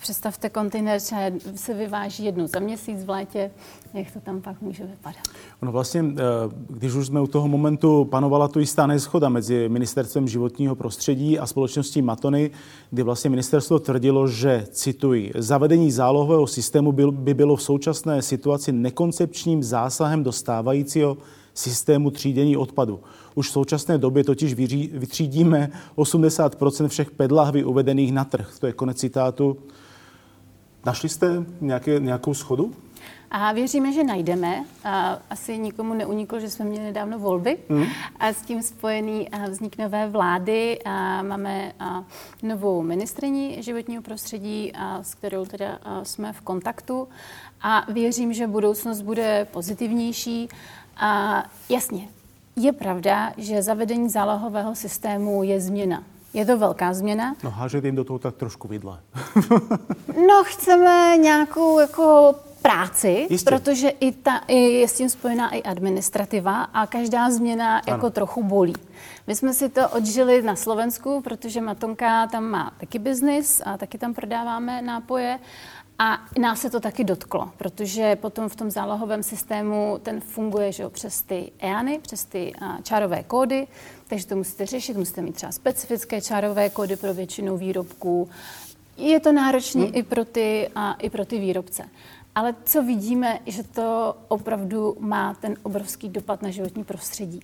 Představte, 0.00 0.50
kontejner 0.50 1.00
třeba 1.00 1.20
se 1.54 1.74
vyváží 1.74 2.24
jednou 2.24 2.46
za 2.46 2.58
měsíc 2.58 3.04
v 3.04 3.10
létě, 3.10 3.50
jak 3.94 4.10
to 4.10 4.20
tam 4.20 4.40
pak 4.40 4.62
může 4.62 4.84
vypadat. 4.84 5.22
No 5.62 5.72
vlastně, 5.72 6.04
eh, 6.04 6.22
když 6.68 6.94
už 6.94 7.06
jsme 7.06 7.20
u 7.20 7.26
toho 7.26 7.48
momentu, 7.48 8.04
panovala 8.04 8.48
tu 8.48 8.60
jistá 8.60 8.86
neschoda 8.86 9.28
mezi 9.28 9.68
Ministerstvem 9.68 10.28
životního 10.28 10.74
prostředí 10.74 11.38
a 11.38 11.46
společností 11.46 12.02
Matony, 12.02 12.50
kdy 12.90 13.02
vlastně 13.02 13.30
ministerstvo 13.30 13.78
tvrdilo, 13.78 14.28
že, 14.28 14.64
cituji, 14.70 15.32
zavedení 15.34 15.90
zálohového 15.90 16.46
systému 16.46 16.92
by 17.10 17.34
bylo 17.34 17.56
v 17.56 17.62
současné 17.62 18.22
situaci 18.22 18.72
nekoncepčním 18.72 19.62
zásahem 19.62 20.22
do 20.22 20.32
stávajícího 20.32 21.16
systému 21.54 22.10
třídění 22.10 22.56
odpadu. 22.56 23.00
Už 23.34 23.48
v 23.48 23.52
současné 23.52 23.98
době 23.98 24.24
totiž 24.24 24.54
vytřídíme 24.92 25.70
80% 25.96 26.88
všech 26.88 27.10
pedlahví 27.10 27.64
uvedených 27.64 28.12
na 28.12 28.24
trh. 28.24 28.54
To 28.60 28.66
je 28.66 28.72
konec 28.72 28.98
citátu. 28.98 29.56
Našli 30.84 31.08
jste 31.08 31.44
nějaké, 31.60 32.00
nějakou 32.00 32.34
schodu? 32.34 32.74
A 33.30 33.52
věříme, 33.52 33.92
že 33.92 34.04
najdeme. 34.04 34.64
A 34.84 35.18
asi 35.30 35.58
nikomu 35.58 35.94
neuniklo, 35.94 36.40
že 36.40 36.50
jsme 36.50 36.64
měli 36.64 36.84
nedávno 36.84 37.18
volby 37.18 37.58
mm. 37.68 37.84
a 38.20 38.28
s 38.28 38.42
tím 38.42 38.62
spojený 38.62 39.28
vznik 39.48 39.78
nové 39.78 40.08
vlády. 40.08 40.78
A 40.84 41.22
máme 41.22 41.72
novou 42.42 42.82
ministriní 42.82 43.62
životního 43.62 44.02
prostředí, 44.02 44.72
a 44.72 45.02
s 45.02 45.14
kterou 45.14 45.44
teda 45.44 45.78
jsme 46.02 46.32
v 46.32 46.40
kontaktu. 46.40 47.08
A 47.62 47.92
věřím, 47.92 48.32
že 48.32 48.46
budoucnost 48.46 49.02
bude 49.02 49.46
pozitivnější. 49.50 50.48
A 50.96 51.42
jasně, 51.68 52.08
je 52.56 52.72
pravda, 52.72 53.32
že 53.36 53.62
zavedení 53.62 54.08
zálohového 54.08 54.74
systému 54.74 55.42
je 55.42 55.60
změna. 55.60 56.02
Je 56.34 56.46
to 56.46 56.58
velká 56.58 56.94
změna. 56.94 57.36
No 57.44 57.50
hážete 57.50 57.88
jim 57.88 57.96
do 57.96 58.04
toho 58.04 58.18
tak 58.18 58.34
trošku 58.34 58.68
vidle. 58.68 59.00
no 60.26 60.44
chceme 60.44 61.16
nějakou 61.16 61.80
jako 61.80 62.34
práci, 62.62 63.26
Jistě. 63.30 63.50
protože 63.50 63.88
i 63.88 64.12
ta, 64.12 64.40
i 64.48 64.56
je 64.56 64.88
s 64.88 64.92
tím 64.92 65.08
spojená 65.10 65.50
i 65.50 65.62
administrativa 65.62 66.62
a 66.62 66.86
každá 66.86 67.30
změna 67.30 67.78
ano. 67.78 67.82
jako 67.86 68.10
trochu 68.10 68.42
bolí. 68.42 68.74
My 69.26 69.34
jsme 69.34 69.54
si 69.54 69.68
to 69.68 69.88
odžili 69.88 70.42
na 70.42 70.56
Slovensku, 70.56 71.20
protože 71.20 71.60
Matonka 71.60 72.26
tam 72.26 72.44
má 72.44 72.72
taky 72.80 72.98
biznis 72.98 73.62
a 73.64 73.76
taky 73.76 73.98
tam 73.98 74.14
prodáváme 74.14 74.82
nápoje 74.82 75.38
a 75.98 76.18
nás 76.38 76.60
se 76.60 76.70
to 76.70 76.80
taky 76.80 77.04
dotklo, 77.04 77.50
protože 77.56 78.16
potom 78.16 78.48
v 78.48 78.56
tom 78.56 78.70
zálohovém 78.70 79.22
systému 79.22 80.00
ten 80.02 80.20
funguje 80.20 80.72
že 80.72 80.82
jo, 80.82 80.90
přes 80.90 81.22
ty 81.22 81.52
EANy, 81.58 81.98
přes 81.98 82.24
ty 82.24 82.52
a, 82.60 82.78
čárové 82.82 83.22
kódy, 83.22 83.66
takže 84.06 84.26
to 84.26 84.36
musíte 84.36 84.66
řešit, 84.66 84.96
musíte 84.96 85.22
mít 85.22 85.34
třeba 85.34 85.52
specifické 85.52 86.20
čárové 86.20 86.70
kódy 86.70 86.96
pro 86.96 87.14
většinu 87.14 87.56
výrobků. 87.56 88.28
Je 88.96 89.20
to 89.20 89.32
náročné 89.32 89.82
hmm. 89.82 89.94
i, 89.94 90.02
pro 90.02 90.24
ty, 90.24 90.68
a, 90.74 90.92
i 90.92 91.10
pro 91.10 91.24
ty 91.24 91.38
výrobce. 91.38 91.88
Ale 92.34 92.54
co 92.64 92.82
vidíme, 92.82 93.38
že 93.46 93.62
to 93.62 94.16
opravdu 94.28 94.96
má 95.00 95.34
ten 95.34 95.56
obrovský 95.62 96.08
dopad 96.08 96.42
na 96.42 96.50
životní 96.50 96.84
prostředí. 96.84 97.40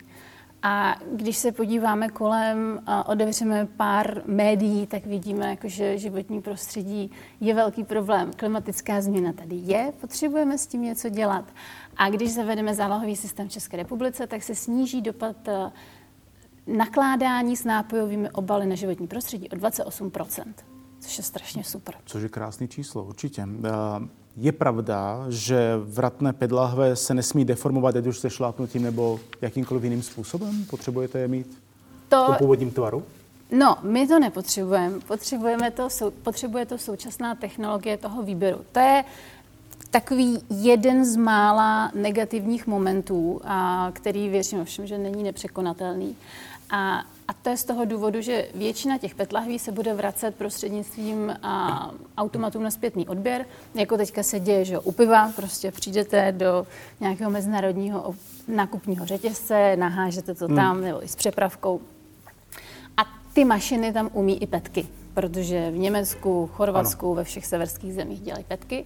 A 0.63 0.97
když 1.13 1.37
se 1.37 1.53
podíváme 1.53 2.09
kolem, 2.09 2.83
a 2.87 3.09
otevřeme 3.09 3.67
pár 3.67 4.23
médií, 4.27 4.87
tak 4.87 5.07
vidíme, 5.07 5.51
jako, 5.51 5.69
že 5.69 5.99
životní 5.99 6.43
prostředí 6.43 7.11
je 7.41 7.55
velký 7.55 7.85
problém. 7.85 8.31
Klimatická 8.37 9.01
změna 9.01 9.33
tady 9.33 9.57
je, 9.57 9.93
potřebujeme 10.01 10.59
s 10.59 10.67
tím 10.67 10.83
něco 10.83 11.09
dělat. 11.09 11.45
A 11.97 12.11
když 12.11 12.35
zavedeme 12.35 12.75
zálohový 12.75 13.17
systém 13.17 13.49
v 13.49 13.53
České 13.53 13.77
republice, 13.77 14.27
tak 14.27 14.43
se 14.43 14.55
sníží 14.55 15.03
dopad 15.03 15.49
eh, 15.49 15.73
nakládání 16.67 17.57
s 17.57 17.65
nápojovými 17.65 18.31
obaly 18.31 18.67
na 18.67 18.75
životní 18.75 19.07
prostředí 19.07 19.49
o 19.49 19.57
28% 19.57 20.45
což 21.01 21.19
je 21.19 21.25
strašně 21.25 21.65
super. 21.65 21.95
Což 22.05 22.23
je 22.23 22.29
krásný 22.29 22.69
číslo, 22.69 23.05
určitě. 23.05 23.43
Eh, 23.43 23.71
je 24.37 24.53
pravda, 24.53 25.27
že 25.29 25.73
vratné 25.85 26.33
pedlahve 26.33 26.97
se 26.97 27.15
nesmí 27.15 27.45
deformovat, 27.45 27.97
ať 27.97 28.07
už 28.07 28.19
se 28.19 28.31
šlápnutím 28.31 28.83
nebo 28.83 29.21
jakýmkoliv 29.41 29.85
jiným 29.85 30.03
způsobem? 30.03 30.65
Potřebujete 30.71 31.19
je 31.19 31.29
mít 31.29 31.59
to... 32.09 32.25
v 32.25 32.27
tom 32.27 32.37
původním 32.37 32.71
tvaru? 32.71 33.03
No, 33.59 33.77
my 33.83 34.07
to 34.07 34.19
nepotřebujeme. 34.19 35.01
Potřebujeme 35.01 35.71
to, 35.71 35.89
potřebuje 36.23 36.67
to 36.67 36.79
současná 36.79 37.35
technologie 37.35 37.97
toho 37.97 38.23
výběru. 38.23 38.59
To 38.73 38.79
je 38.79 39.05
takový 39.91 40.39
jeden 40.51 41.05
z 41.05 41.17
mála 41.17 41.91
negativních 41.95 42.67
momentů, 42.67 43.41
a 43.45 43.91
který 43.93 44.29
věřím 44.29 44.61
ovšem, 44.61 44.87
že 44.87 44.99
není 44.99 45.23
nepřekonatelný. 45.23 46.17
A 46.71 47.05
a 47.31 47.33
to 47.33 47.49
je 47.49 47.57
z 47.57 47.65
toho 47.65 47.85
důvodu, 47.85 48.21
že 48.21 48.49
většina 48.55 48.99
těch 48.99 49.15
petlahví 49.15 49.59
se 49.59 49.73
bude 49.73 49.95
vracet 49.95 50.35
prostřednictvím 50.35 51.37
a, 51.43 51.91
automatů 52.19 52.61
na 52.61 52.71
zpětný 52.71 53.09
odběr. 53.09 53.47
Jako 53.75 53.97
teďka 53.97 54.23
se 54.23 54.41
děje, 54.41 54.65
že 54.65 54.79
u 54.79 54.93
piva 54.93 55.33
prostě 55.37 55.71
přijdete 55.71 56.33
do 56.33 56.67
nějakého 57.01 57.31
mezinárodního 57.31 58.15
nákupního 58.49 59.07
řetězce, 59.07 59.77
nahážete 59.77 60.35
to 60.35 60.47
hmm. 60.47 60.57
tam, 60.57 60.77
hmm. 60.77 60.85
nebo 60.85 61.05
i 61.05 61.09
s 61.09 61.17
přepravkou. 61.17 61.81
A 62.97 63.03
ty 63.33 63.45
mašiny 63.45 63.93
tam 63.93 64.11
umí 64.13 64.43
i 64.43 64.47
petky. 64.47 64.89
protože 65.15 65.71
v 65.71 65.79
Německu, 65.79 66.51
Chorvatsku, 66.53 67.07
ano. 67.07 67.15
ve 67.15 67.25
všech 67.25 67.47
severských 67.47 67.95
zemích 67.95 68.21
dělají 68.21 68.45
petky. 68.49 68.85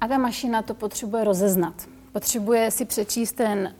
A 0.00 0.08
ta 0.08 0.18
mašina 0.18 0.62
to 0.62 0.74
potřebuje 0.74 1.24
rozeznat. 1.24 1.74
Potřebuje 2.14 2.70
si 2.70 2.84
přečíst 2.84 3.32
ten, 3.32 3.74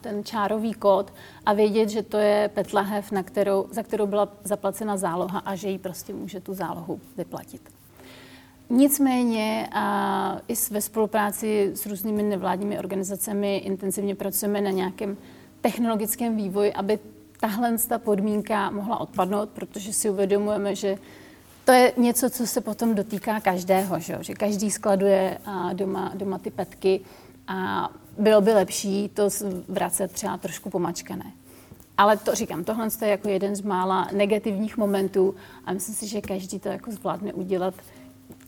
ten 0.00 0.24
čárový 0.24 0.74
kód 0.74 1.12
a 1.46 1.52
vědět, 1.52 1.88
že 1.88 2.02
to 2.02 2.18
je 2.18 2.50
PET 2.54 2.72
lahev, 2.72 3.12
na 3.12 3.22
kterou, 3.22 3.66
za 3.70 3.82
kterou 3.82 4.06
byla 4.06 4.28
zaplacena 4.44 4.96
záloha 4.96 5.38
a 5.38 5.54
že 5.54 5.68
jí 5.68 5.78
prostě 5.78 6.14
může 6.14 6.40
tu 6.40 6.54
zálohu 6.54 7.00
vyplatit. 7.16 7.60
Nicméně 8.70 9.68
a 9.72 10.36
i 10.48 10.54
ve 10.70 10.80
spolupráci 10.80 11.70
s 11.74 11.86
různými 11.86 12.22
nevládními 12.22 12.78
organizacemi 12.78 13.56
intenzivně 13.56 14.14
pracujeme 14.14 14.60
na 14.60 14.70
nějakém 14.70 15.16
technologickém 15.60 16.36
vývoji, 16.36 16.72
aby 16.72 16.98
tahle 17.40 17.78
ta 17.88 17.98
podmínka 17.98 18.70
mohla 18.70 19.00
odpadnout, 19.00 19.48
protože 19.48 19.92
si 19.92 20.10
uvědomujeme, 20.10 20.74
že 20.74 20.98
to 21.64 21.72
je 21.72 21.92
něco, 21.96 22.30
co 22.30 22.46
se 22.46 22.60
potom 22.60 22.94
dotýká 22.94 23.40
každého, 23.40 23.98
že, 23.98 24.18
že 24.20 24.34
každý 24.34 24.70
skladuje 24.70 25.38
doma, 25.72 26.12
doma 26.14 26.38
ty 26.38 26.50
petky 26.50 27.00
a 27.50 27.90
bylo 28.18 28.40
by 28.40 28.52
lepší 28.52 29.08
to 29.08 29.28
vracet 29.68 30.12
třeba 30.12 30.36
trošku 30.36 30.70
pomačkané. 30.70 31.32
Ale 31.98 32.16
to 32.16 32.34
říkám, 32.34 32.64
tohle 32.64 32.88
je 33.02 33.08
jako 33.08 33.28
jeden 33.28 33.56
z 33.56 33.60
mála 33.60 34.08
negativních 34.12 34.76
momentů 34.76 35.34
a 35.64 35.72
myslím 35.72 35.94
si, 35.94 36.06
že 36.06 36.20
každý 36.20 36.58
to 36.58 36.68
jako 36.68 36.92
zvládne 36.92 37.32
udělat 37.32 37.74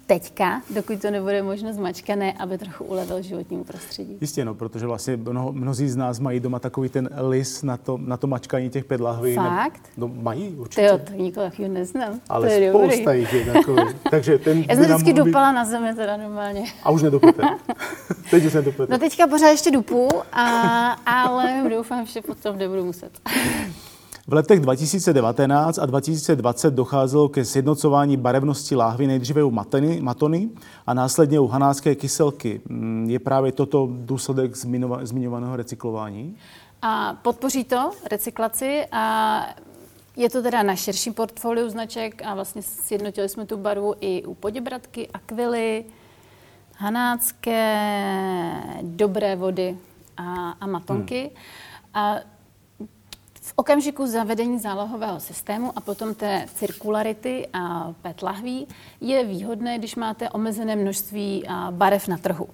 teďka, 0.07 0.63
dokud 0.71 1.03
to 1.03 1.11
nebude 1.11 1.43
možno 1.43 1.73
zmačkané, 1.73 2.33
aby 2.33 2.59
trochu 2.59 2.85
ulevil 2.85 3.23
životnímu 3.23 3.65
prostředí. 3.65 4.17
Jistě, 4.21 4.45
no, 4.45 4.55
protože 4.55 4.87
vlastně 4.87 5.17
mno, 5.17 5.53
mnozí 5.53 5.89
z 5.89 5.97
nás 5.97 6.19
mají 6.19 6.41
doma 6.41 6.59
takový 6.59 6.89
ten 6.89 7.09
lis 7.29 7.63
na 7.63 7.77
to, 7.77 7.99
na 7.99 8.17
to 8.17 8.27
mačkání 8.27 8.71
těch 8.71 8.85
pedlahví. 8.85 9.35
Fakt? 9.35 9.75
Ne, 9.75 9.91
no, 9.97 10.09
mají 10.09 10.49
určitě. 10.49 10.99
Ty 11.05 11.13
to 11.13 11.23
nikoho 11.23 11.51
takového 11.51 11.75
neznám. 11.75 12.21
Ale 12.29 12.49
to 12.49 12.55
je 12.55 12.71
spousta 12.71 12.97
dobrý. 12.97 13.21
jich 13.21 13.33
je 13.33 13.53
takový. 13.53 13.83
Takže 14.11 14.39
ten 14.39 14.65
Já 14.69 14.75
jsem 14.75 14.85
vždycky 14.85 15.13
dupala 15.13 15.51
být... 15.51 15.57
na 15.57 15.65
zemi 15.65 15.95
teda 15.95 16.17
normálně. 16.17 16.65
A 16.83 16.91
už 16.91 17.03
nedupete. 17.03 17.43
Teď 18.31 18.45
už 18.45 18.53
nedupete. 18.55 18.93
No 18.93 18.99
teďka 18.99 19.27
pořád 19.27 19.49
ještě 19.49 19.71
dupu, 19.71 20.09
a, 20.33 20.43
ale 21.07 21.65
doufám, 21.71 22.07
že 22.07 22.23
potom 22.23 22.59
nebudu 22.59 22.85
muset. 22.85 23.13
V 24.27 24.33
letech 24.33 24.61
2019 24.61 25.79
a 25.79 25.87
2020 25.87 26.75
docházelo 26.75 27.29
ke 27.29 27.45
sjednocování 27.45 28.17
barevnosti 28.17 28.77
láhvy 28.77 29.07
nejdříve 29.07 29.45
u 29.45 29.51
matony, 29.51 30.01
matony 30.01 30.49
a 30.87 30.95
následně 30.95 31.41
u 31.41 31.47
hanácké 31.47 31.95
kyselky. 31.95 32.61
Mm, 32.69 33.11
je 33.11 33.19
právě 33.19 33.53
toto 33.53 33.89
důsledek 33.91 34.57
zmiňovaného 35.03 35.57
recyklování? 35.57 36.37
A 36.83 37.15
podpoří 37.23 37.65
to 37.65 37.91
recyklaci 38.11 38.87
a 38.93 39.47
je 40.17 40.31
to 40.31 40.43
teda 40.43 40.63
na 40.63 40.77
širším 40.77 41.15
portfoliu 41.15 41.69
značek 41.69 42.23
a 42.25 42.35
vlastně 42.35 42.63
sjednotili 42.63 43.29
jsme 43.29 43.47
tu 43.47 43.57
barvu 43.57 43.95
i 44.01 44.25
u 44.25 44.35
poděbratky, 44.35 45.09
akvily, 45.15 45.85
hanácké, 46.77 47.83
dobré 48.83 49.37
vody 49.37 49.79
a, 50.17 50.51
a 50.51 50.67
matonky. 50.67 51.21
Hmm. 51.21 52.05
A 52.05 52.17
okamžiku 53.57 54.07
zavedení 54.07 54.59
zálohového 54.59 55.21
systému 55.21 55.73
a 55.77 55.81
potom 55.81 56.15
té 56.15 56.47
cirkularity 56.55 57.49
a 57.53 57.93
PET 58.03 58.23
lahví 58.23 58.69
je 59.01 59.25
výhodné, 59.25 59.79
když 59.79 59.97
máte 59.97 60.31
omezené 60.31 60.77
množství 60.77 61.45
barev 61.71 62.09
na 62.09 62.17
trhu. 62.17 62.49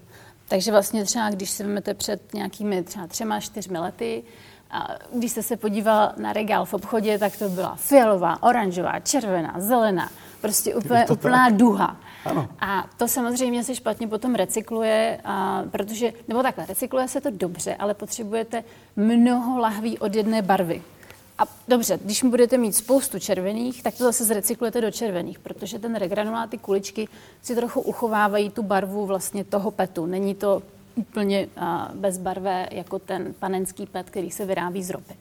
Takže 0.49 0.73
vlastně 0.73 1.05
třeba, 1.05 1.31
když 1.31 1.51
si 1.51 1.63
vezmete 1.63 1.95
před 1.95 2.35
nějakými 2.35 2.83
třeba 2.83 3.07
třema, 3.07 3.41
čtyřmi 3.41 3.79
lety, 3.79 4.23
a 4.71 4.89
když 5.15 5.33
jste 5.33 5.43
se 5.43 5.57
podíval 5.57 6.13
na 6.17 6.33
regál 6.33 6.65
v 6.65 6.75
obchodě, 6.75 7.19
tak 7.19 7.37
to 7.37 7.49
byla 7.49 7.75
fialová, 7.77 8.43
oranžová, 8.43 9.01
červená, 9.01 9.55
zelená, 9.59 10.11
prostě 10.41 10.75
úplně, 10.75 11.07
úplná 11.07 11.51
duha. 11.51 11.97
Ano. 12.25 12.49
A 12.61 12.87
to 12.97 13.09
samozřejmě 13.09 13.65
se 13.65 13.75
špatně 13.75 14.09
potom 14.09 14.35
recykluje, 14.35 15.21
a, 15.25 15.63
protože, 15.71 16.13
nebo 16.29 16.43
takhle, 16.43 16.67
recykluje 16.67 17.09
se 17.09 17.21
to 17.21 17.31
dobře, 17.31 17.75
ale 17.75 17.95
potřebujete 17.95 18.65
mnoho 18.97 19.59
lahví 19.59 19.99
od 19.99 20.15
jedné 20.15 20.43
barvy. 20.43 20.83
A 21.39 21.43
dobře, 21.69 21.99
když 22.05 22.23
budete 22.23 22.59
mít 22.59 22.73
spoustu 22.73 23.19
červených, 23.19 23.83
tak 23.83 23.95
to 23.95 24.05
zase 24.05 24.25
zrecyklujete 24.25 24.81
do 24.81 24.91
červených, 24.91 25.39
protože 25.39 25.79
ten 25.79 25.95
regranulát, 25.95 26.51
ty 26.51 26.59
kuličky 26.59 27.09
si 27.43 27.55
trochu 27.55 27.81
uchovávají 27.81 28.51
tu 28.51 28.63
barvu 28.63 29.07
vlastně 29.07 29.45
toho 29.45 29.71
petu. 29.71 30.07
Není 30.07 30.35
to 30.35 30.63
úplně 30.95 31.49
bezbarvé 31.95 32.69
jako 32.71 32.99
ten 32.99 33.35
panenský 33.39 33.87
pet, 33.87 34.11
který 34.11 34.31
se 34.31 34.47
vyrábí 34.47 34.83
z 34.83 34.91
ropy. 34.91 35.15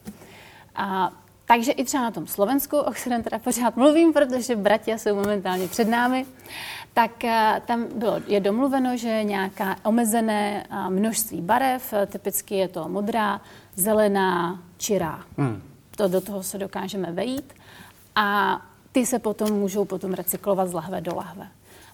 A 0.76 1.14
takže 1.48 1.72
i 1.72 1.84
třeba 1.84 2.04
na 2.04 2.12
tom 2.12 2.28
Slovensku, 2.28 2.78
o 2.78 2.92
kterém 2.92 3.24
teda 3.24 3.40
pořád 3.40 3.76
mluvím, 3.76 4.14
protože 4.14 4.56
bratia 4.56 4.98
jsou 4.98 5.16
momentálně 5.16 5.68
před 5.68 5.88
námi, 5.88 6.26
tak 6.94 7.24
eh, 7.24 7.62
tam 7.66 7.86
bylo, 7.96 8.22
je 8.28 8.40
domluveno, 8.40 8.98
že 8.98 9.24
nějaká 9.24 9.76
omezené 9.84 10.68
eh, 10.70 10.90
množství 10.90 11.42
barev, 11.42 11.94
eh, 11.94 12.06
typicky 12.06 12.56
je 12.56 12.68
to 12.68 12.90
modrá, 12.90 13.42
zelená, 13.76 14.60
čirá. 14.78 15.24
Hmm. 15.38 15.62
To 15.96 16.08
do 16.08 16.22
toho 16.22 16.44
se 16.44 16.58
dokážeme 16.58 17.12
vejít 17.12 17.54
a 18.16 18.60
ty 18.92 19.06
se 19.06 19.20
potom 19.20 19.52
můžou 19.52 19.86
potom 19.86 20.14
recyklovat 20.14 20.70
z 20.70 20.74
lahve 20.74 21.02
do 21.02 21.16
lahve. 21.16 21.48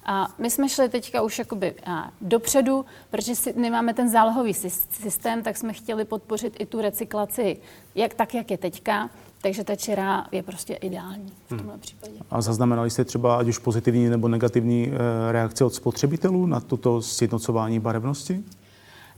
A 0.06 0.28
my 0.38 0.50
jsme 0.50 0.70
šli 0.70 0.90
teďka 0.90 1.22
už 1.22 1.40
jakoby 1.40 1.76
dopředu, 2.22 2.86
protože 3.12 3.36
si 3.36 3.54
nemáme 3.60 3.94
ten 3.94 4.10
zálohový 4.10 4.54
systém, 4.54 5.44
tak 5.44 5.58
jsme 5.58 5.74
chtěli 5.74 6.06
podpořit 6.06 6.56
i 6.60 6.66
tu 6.66 6.82
recyklaci 6.82 7.58
jak, 7.96 8.14
tak, 8.14 8.34
jak 8.34 8.52
je 8.52 8.58
teďka. 8.58 9.10
Takže 9.42 9.64
ta 9.64 9.76
čera 9.76 10.28
je 10.32 10.44
prostě 10.44 10.74
ideální 10.74 11.34
v 11.46 11.52
hmm. 11.52 11.58
tomhle 11.60 11.74
hmm. 11.74 11.82
případě. 11.82 12.14
A 12.32 12.42
zaznamenali 12.42 12.90
jste 12.90 13.06
třeba 13.06 13.38
ať 13.38 13.48
už 13.48 13.58
pozitivní 13.58 14.10
nebo 14.10 14.28
negativní 14.28 14.92
eh, 14.92 15.32
reakce 15.32 15.66
od 15.66 15.74
spotřebitelů 15.74 16.46
na 16.46 16.60
toto 16.60 17.02
sjednocování 17.02 17.80
barevnosti? 17.80 18.44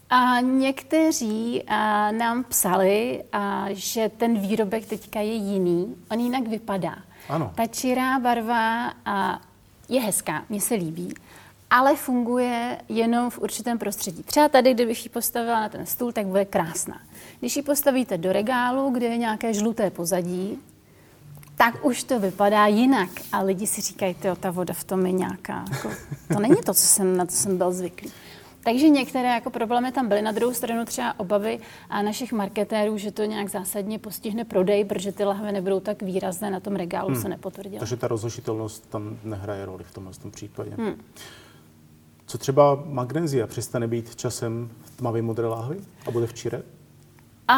A 0.09 0.39
někteří 0.39 1.63
a, 1.67 2.11
nám 2.11 2.43
psali, 2.43 3.23
a, 3.31 3.65
že 3.69 4.11
ten 4.17 4.39
výrobek 4.39 4.85
teďka 4.85 5.19
je 5.19 5.33
jiný, 5.33 5.95
on 6.11 6.19
jinak 6.19 6.47
vypadá. 6.47 6.95
Ano. 7.29 7.51
Ta 7.55 7.67
čirá 7.67 8.19
barva 8.19 8.93
a, 9.05 9.41
je 9.89 10.01
hezká, 10.01 10.45
mně 10.49 10.61
se 10.61 10.75
líbí, 10.75 11.13
ale 11.69 11.95
funguje 11.95 12.77
jenom 12.89 13.29
v 13.29 13.39
určitém 13.39 13.77
prostředí. 13.77 14.23
Třeba 14.23 14.49
tady, 14.49 14.73
kdybych 14.73 15.03
ji 15.03 15.09
postavila 15.09 15.61
na 15.61 15.69
ten 15.69 15.85
stůl, 15.85 16.11
tak 16.11 16.27
bude 16.27 16.45
krásná. 16.45 17.01
Když 17.39 17.55
ji 17.55 17.61
postavíte 17.61 18.17
do 18.17 18.33
regálu, 18.33 18.89
kde 18.89 19.05
je 19.05 19.17
nějaké 19.17 19.53
žluté 19.53 19.89
pozadí, 19.89 20.59
tak 21.57 21.85
už 21.85 22.03
to 22.03 22.19
vypadá 22.19 22.67
jinak. 22.67 23.09
A 23.31 23.41
lidi 23.41 23.67
si 23.67 23.81
říkají, 23.81 24.15
ta 24.39 24.51
voda 24.51 24.73
v 24.73 24.83
tom 24.83 25.05
je 25.05 25.11
nějaká. 25.11 25.65
Jako, 25.71 25.89
to 26.33 26.39
není 26.39 26.55
to, 26.55 26.73
co 26.73 26.81
jsem, 26.87 27.17
na 27.17 27.25
to 27.25 27.31
jsem 27.31 27.57
byl 27.57 27.71
zvyklý. 27.71 28.11
Takže 28.65 28.89
některé 28.89 29.27
jako 29.27 29.49
problémy 29.49 29.91
tam 29.91 30.07
byly. 30.07 30.21
Na 30.21 30.31
druhou 30.31 30.53
stranu 30.53 30.85
třeba 30.85 31.19
obavy 31.19 31.59
a 31.89 32.01
našich 32.01 32.33
marketérů, 32.33 32.97
že 32.97 33.11
to 33.11 33.23
nějak 33.23 33.49
zásadně 33.49 33.99
postihne 33.99 34.45
prodej, 34.45 34.85
protože 34.85 35.11
ty 35.11 35.23
lahve 35.23 35.51
nebudou 35.51 35.79
tak 35.79 36.01
výrazné 36.01 36.51
na 36.51 36.59
tom 36.59 36.75
regálu, 36.75 37.07
hmm. 37.07 37.21
se 37.21 37.29
nepotvrdilo. 37.29 37.79
Takže 37.79 37.97
ta 37.97 38.07
rozložitelnost 38.07 38.89
tam 38.89 39.17
nehraje 39.23 39.65
roli 39.65 39.83
v 39.83 39.93
tomhle 39.93 40.13
tom 40.13 40.31
případě. 40.31 40.71
Hmm. 40.77 41.01
Co 42.25 42.37
třeba 42.37 42.83
magnézia 42.85 43.47
přestane 43.47 43.87
být 43.87 44.15
časem 44.15 44.69
tmavě 44.95 45.21
modré 45.21 45.47
láhvy 45.47 45.77
a 46.07 46.11
bude 46.11 46.27
v? 46.27 46.63
A 47.47 47.57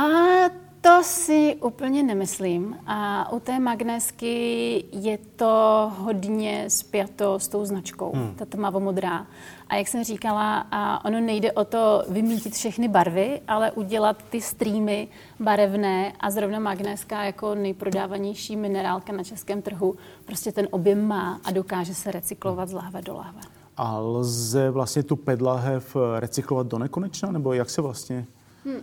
to 0.88 1.04
si 1.04 1.56
úplně 1.62 2.04
nemyslím. 2.04 2.78
A 2.88 3.32
u 3.32 3.40
té 3.40 3.60
magnésky 3.60 4.84
je 4.92 5.18
to 5.36 5.92
hodně 5.98 6.66
spjato 6.68 7.40
s 7.40 7.48
tou 7.48 7.66
značkou, 7.66 8.12
hmm. 8.16 8.36
ta 8.36 8.46
tmavomodrá. 8.46 9.28
A 9.70 9.76
jak 9.76 9.88
jsem 9.88 10.04
říkala, 10.04 10.68
a 10.72 11.06
ono 11.06 11.20
nejde 11.20 11.52
o 11.52 11.66
to 11.66 12.04
vymítit 12.10 12.54
všechny 12.54 12.88
barvy, 12.88 13.42
ale 13.48 13.72
udělat 13.72 14.18
ty 14.30 14.42
streamy 14.42 15.08
barevné 15.40 16.14
a 16.20 16.32
zrovna 16.32 16.60
magnéska 16.60 17.24
jako 17.24 17.56
nejprodávanější 17.56 18.56
minerálka 18.56 19.14
na 19.14 19.24
českém 19.24 19.62
trhu 19.62 19.96
prostě 20.26 20.52
ten 20.52 20.68
objem 20.72 21.08
má 21.08 21.40
a 21.44 21.52
dokáže 21.52 21.96
se 21.96 22.12
recyklovat 22.12 22.70
z 22.70 22.74
lahve 22.74 23.02
do 23.02 23.14
lahve. 23.14 23.42
A 23.78 24.00
lze 24.00 24.70
vlastně 24.70 25.04
tu 25.04 25.16
pedlahev 25.16 25.98
recyklovat 26.20 26.68
do 26.68 26.80
nekonečna, 26.80 27.32
nebo 27.32 27.54
jak 27.54 27.70
se 27.70 27.82
vlastně 27.82 28.26
hmm. 28.66 28.82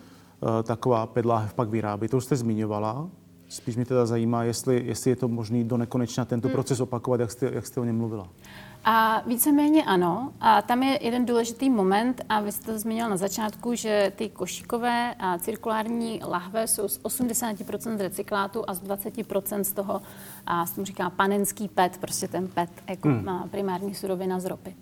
Taková 0.62 1.07
pedlahev 1.07 1.54
pak 1.54 1.68
vyrábí? 1.68 2.09
To 2.09 2.16
už 2.16 2.24
jste 2.24 2.37
zmiňovala. 2.37 3.09
Spíš 3.48 3.76
mě 3.76 3.85
teda 3.85 4.07
zajímá, 4.07 4.44
jestli, 4.44 4.83
jestli 4.87 5.11
je 5.11 5.16
to 5.16 5.28
možné 5.28 5.64
do 5.64 5.76
nekonečna 5.76 6.24
tento 6.24 6.48
hmm. 6.48 6.52
proces 6.52 6.80
opakovat, 6.80 7.20
jak 7.20 7.30
jste, 7.30 7.50
jak 7.54 7.66
jste 7.66 7.80
o 7.80 7.85
něm 7.85 7.96
mluvila. 7.96 8.28
A 8.85 9.22
víceméně 9.26 9.85
ano. 9.85 10.33
A 10.40 10.62
tam 10.62 10.83
je 10.83 10.98
jeden 11.02 11.26
důležitý 11.26 11.70
moment, 11.70 12.22
a 12.28 12.40
vy 12.40 12.52
jste 12.52 12.72
to 12.72 12.78
zmínil 12.78 13.09
na 13.09 13.16
začátku, 13.16 13.74
že 13.74 14.12
ty 14.16 14.28
košíkové 14.28 15.14
a 15.18 15.38
cirkulární 15.38 16.20
lahve 16.26 16.66
jsou 16.66 16.88
z 16.88 17.00
80% 17.00 17.96
recyklátu 17.96 18.64
a 18.66 18.74
z 18.74 18.83
20% 18.83 19.61
z 19.61 19.72
toho, 19.72 20.02
a 20.46 20.66
se 20.66 20.74
tomu 20.74 20.85
říká 20.85 21.11
panenský 21.11 21.68
PET, 21.68 21.98
prostě 21.98 22.28
ten 22.28 22.48
PET 22.48 22.70
jako 22.88 23.09
hmm. 23.09 23.48
primární 23.50 23.94
surovina 23.94 24.40
z 24.40 24.44
ropy. 24.44 24.76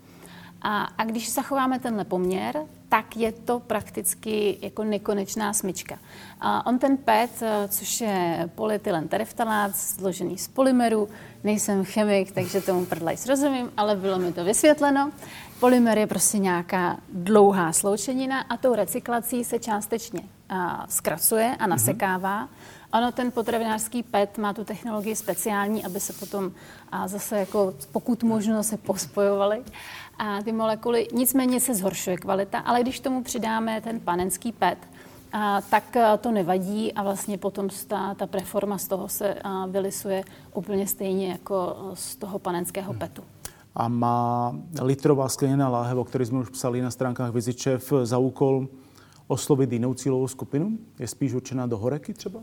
A, 0.62 0.82
a 0.82 1.04
když 1.04 1.32
zachováme 1.32 1.78
tenhle 1.78 2.04
poměr, 2.04 2.62
tak 2.92 3.16
je 3.16 3.32
to 3.32 3.60
prakticky 3.60 4.58
jako 4.62 4.84
nekonečná 4.84 5.52
smyčka. 5.52 5.98
A 6.40 6.66
on 6.66 6.78
ten 6.78 6.96
PET, 6.96 7.30
eh, 7.42 7.68
což 7.68 8.00
je 8.00 8.50
polyethylen 8.54 9.08
tereftalát, 9.08 9.76
složený 9.76 10.38
z 10.38 10.48
polymeru, 10.48 11.08
nejsem 11.44 11.84
chemik, 11.84 12.32
takže 12.32 12.60
tomu 12.60 12.86
prdlaj 12.86 13.16
rozumím, 13.28 13.72
ale 13.76 13.96
bylo 13.96 14.18
mi 14.18 14.32
to 14.32 14.44
vysvětleno. 14.44 15.12
Polymer 15.62 15.98
je 15.98 16.06
prostě 16.06 16.38
nějaká 16.38 16.96
dlouhá 17.12 17.72
sloučenina 17.72 18.40
a 18.40 18.56
tou 18.56 18.74
recyklací 18.74 19.44
se 19.44 19.58
částečně 19.58 20.20
a, 20.48 20.86
zkracuje 20.88 21.56
a 21.58 21.66
nasekává. 21.66 22.44
Mm-hmm. 22.44 22.98
Ono, 22.98 23.12
ten 23.12 23.32
potravinářský 23.32 24.02
PET 24.02 24.38
má 24.38 24.52
tu 24.52 24.64
technologii 24.64 25.16
speciální, 25.16 25.84
aby 25.84 26.00
se 26.00 26.12
potom 26.12 26.52
a 26.92 27.08
zase 27.08 27.38
jako 27.38 27.74
pokud 27.92 28.22
možno 28.22 28.62
se 28.62 28.76
pospojovaly 28.76 29.62
a 30.18 30.42
ty 30.42 30.52
molekuly. 30.52 31.08
Nicméně 31.12 31.60
se 31.60 31.74
zhoršuje 31.74 32.16
kvalita, 32.16 32.58
ale 32.58 32.82
když 32.82 33.00
tomu 33.00 33.22
přidáme 33.22 33.80
ten 33.80 34.00
panenský 34.00 34.52
PET, 34.52 34.78
a, 35.32 35.60
tak 35.60 35.96
to 36.20 36.30
nevadí 36.30 36.92
a 36.92 37.02
vlastně 37.02 37.38
potom 37.38 37.68
ta, 37.88 38.14
ta 38.14 38.26
preforma 38.26 38.78
z 38.78 38.88
toho 38.88 39.08
se 39.08 39.34
a, 39.34 39.66
vylisuje 39.66 40.24
úplně 40.54 40.86
stejně 40.86 41.28
jako 41.28 41.76
z 41.94 42.16
toho 42.16 42.38
panenského 42.38 42.94
PETu. 42.94 43.22
A 43.74 43.88
má 43.88 44.54
litrová 44.82 45.28
skleněná 45.28 45.68
láhev, 45.68 45.98
o 45.98 46.04
které 46.04 46.26
jsme 46.26 46.38
už 46.38 46.48
psali 46.48 46.82
na 46.82 46.90
stránkách 46.90 47.32
Vizičev, 47.32 47.92
za 48.02 48.18
úkol 48.18 48.68
oslovit 49.26 49.72
jinou 49.72 49.94
cílovou 49.94 50.28
skupinu? 50.28 50.78
Je 50.98 51.08
spíš 51.08 51.32
určená 51.32 51.66
do 51.66 51.78
horeky 51.78 52.14
třeba? 52.14 52.40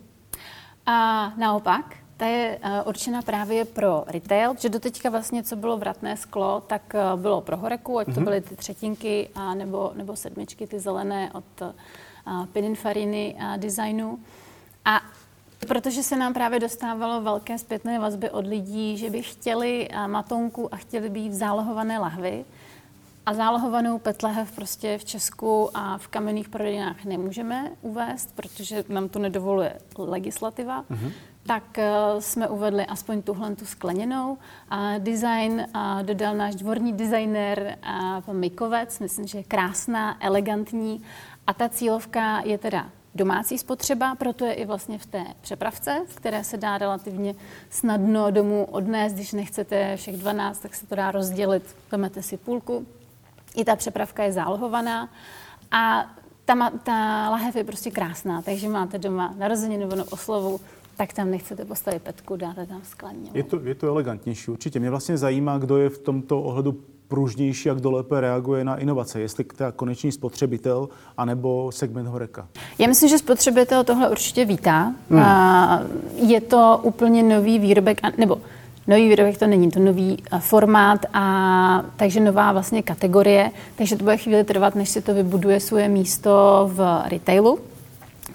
A 0.86 1.30
naopak, 1.38 1.96
ta 2.18 2.26
je 2.26 2.60
uh, 2.64 2.88
určena 2.88 3.22
právě 3.22 3.66
pro 3.66 4.04
retail, 4.08 4.54
že 4.60 4.70
doteďka 4.70 5.10
vlastně, 5.10 5.44
co 5.44 5.56
bylo 5.56 5.78
vratné 5.78 6.18
sklo, 6.18 6.64
tak 6.68 6.96
uh, 7.14 7.20
bylo 7.20 7.42
pro 7.42 7.58
horeku, 7.58 8.00
ať 8.00 8.06
to 8.06 8.12
mm-hmm. 8.12 8.24
byly 8.24 8.42
ty 8.42 8.56
třetinky 8.56 9.30
a 9.36 9.54
nebo, 9.54 9.92
nebo 9.96 10.16
sedmičky, 10.16 10.68
ty 10.68 10.80
zelené 10.80 11.32
od 11.32 11.62
uh, 11.62 12.46
Pininfariny 12.46 13.36
designu. 13.58 14.20
A 14.86 15.02
protože 15.68 16.04
se 16.04 16.16
nám 16.16 16.34
právě 16.34 16.60
dostávalo 16.60 17.22
velké 17.22 17.58
zpětné 17.58 18.00
vazby 18.00 18.30
od 18.30 18.48
lidí, 18.48 18.98
že 18.98 19.10
by 19.10 19.22
chtěli 19.22 19.90
uh, 19.90 20.08
matonku 20.08 20.74
a 20.74 20.78
chtěli 20.78 21.10
být 21.10 21.30
v 21.30 21.34
zálohované 21.34 22.00
lahvy, 22.00 22.46
a 23.30 23.34
zálohovanou 23.34 24.00
petlahev 24.00 24.52
prostě 24.52 24.98
v 24.98 25.06
Česku 25.06 25.70
a 25.74 25.98
v 25.98 26.08
kamenných 26.08 26.50
prodejnách 26.50 27.06
nemůžeme 27.06 27.72
uvést, 27.82 28.36
protože 28.36 28.84
nám 28.90 29.10
to 29.10 29.20
nedovoluje 29.20 29.74
legislativa. 29.98 30.84
Mm-hmm. 30.84 31.12
Tak 31.46 31.64
uh, 31.78 32.20
jsme 32.20 32.48
uvedli 32.48 32.86
aspoň 32.86 33.22
tuhle 33.22 33.56
tu 33.56 33.66
skleněnou. 33.66 34.38
A 34.70 34.98
design 34.98 35.66
uh, 35.76 36.04
dodal 36.04 36.36
náš 36.36 36.56
dvorní 36.56 36.94
designer 36.94 37.78
uh, 37.84 38.22
pan 38.22 38.38
Mikovec, 38.38 39.00
myslím, 39.00 39.28
že 39.28 39.38
je 39.38 39.44
krásná, 39.44 40.26
elegantní. 40.26 41.02
A 41.48 41.54
ta 41.54 41.70
cílovka 41.70 42.42
je 42.46 42.58
teda 42.58 42.90
domácí 43.20 43.58
spotřeba, 43.58 44.16
proto 44.16 44.46
je 44.46 44.54
i 44.54 44.66
vlastně 44.66 44.98
v 44.98 45.06
té 45.06 45.24
přepravce, 45.42 46.02
v 46.08 46.16
které 46.16 46.44
se 46.44 46.58
dá 46.58 46.78
relativně 46.78 47.36
snadno 47.70 48.32
domů 48.32 48.66
odnést. 48.72 49.14
Když 49.14 49.34
nechcete 49.34 49.98
všech 49.98 50.18
12, 50.18 50.60
tak 50.60 50.76
se 50.76 50.88
to 50.88 50.96
dá 50.96 51.12
rozdělit. 51.12 51.76
Vemete 51.92 52.24
si 52.24 52.38
půlku, 52.38 52.86
i 53.56 53.66
ta 53.66 53.76
přepravka 53.76 54.24
je 54.24 54.32
zálohovaná 54.32 55.10
a 55.72 56.06
ta, 56.46 56.70
ta 56.84 57.30
lahev 57.30 57.56
je 57.56 57.64
prostě 57.64 57.92
krásná, 57.92 58.42
takže 58.42 58.70
máte 58.70 58.98
doma 58.98 59.34
narozeninu 59.38 59.90
nebo 59.90 60.04
oslavu, 60.12 60.60
tak 60.98 61.14
tam 61.14 61.32
nechcete 61.32 61.66
postavit 61.66 62.02
petku, 62.02 62.36
dáte 62.36 62.66
tam 62.66 62.82
skleně. 62.84 63.30
Je 63.34 63.44
to, 63.44 63.60
je 63.60 63.76
to 63.76 63.88
elegantnější, 63.88 64.52
určitě. 64.52 64.80
Mě 64.80 64.90
vlastně 64.90 65.18
zajímá, 65.18 65.58
kdo 65.58 65.78
je 65.78 65.90
v 65.90 65.98
tomto 65.98 66.42
ohledu 66.42 66.84
pružnější 67.10 67.70
a 67.70 67.74
kdo 67.74 67.92
lépe 67.92 68.22
reaguje 68.22 68.64
na 68.64 68.76
inovace, 68.76 69.20
jestli 69.20 69.44
ta 69.44 69.72
konečný 69.72 70.12
spotřebitel 70.12 70.90
anebo 71.18 71.72
segment 71.72 72.08
horeka. 72.08 72.48
Já 72.78 72.88
myslím, 72.88 73.10
že 73.10 73.18
spotřebitel 73.18 73.84
tohle 73.84 74.10
určitě 74.10 74.46
vítá. 74.46 74.94
Hmm. 75.10 75.20
A 75.20 75.82
je 76.16 76.42
to 76.42 76.80
úplně 76.84 77.24
nový 77.24 77.60
výrobek, 77.60 78.18
nebo 78.18 78.38
nový 78.88 79.10
výrobek 79.10 79.38
to 79.38 79.48
není, 79.48 79.72
to 79.72 79.80
nový 79.80 80.24
formát 80.40 81.06
a 81.14 81.86
takže 81.96 82.20
nová 82.20 82.52
vlastně 82.52 82.84
kategorie, 82.84 83.52
takže 83.76 83.96
to 83.96 84.04
bude 84.04 84.18
chvíli 84.18 84.44
trvat, 84.44 84.76
než 84.76 84.90
si 84.90 85.02
to 85.02 85.14
vybuduje 85.14 85.60
svoje 85.60 85.90
místo 85.90 86.32
v 86.74 87.02
retailu. 87.06 87.60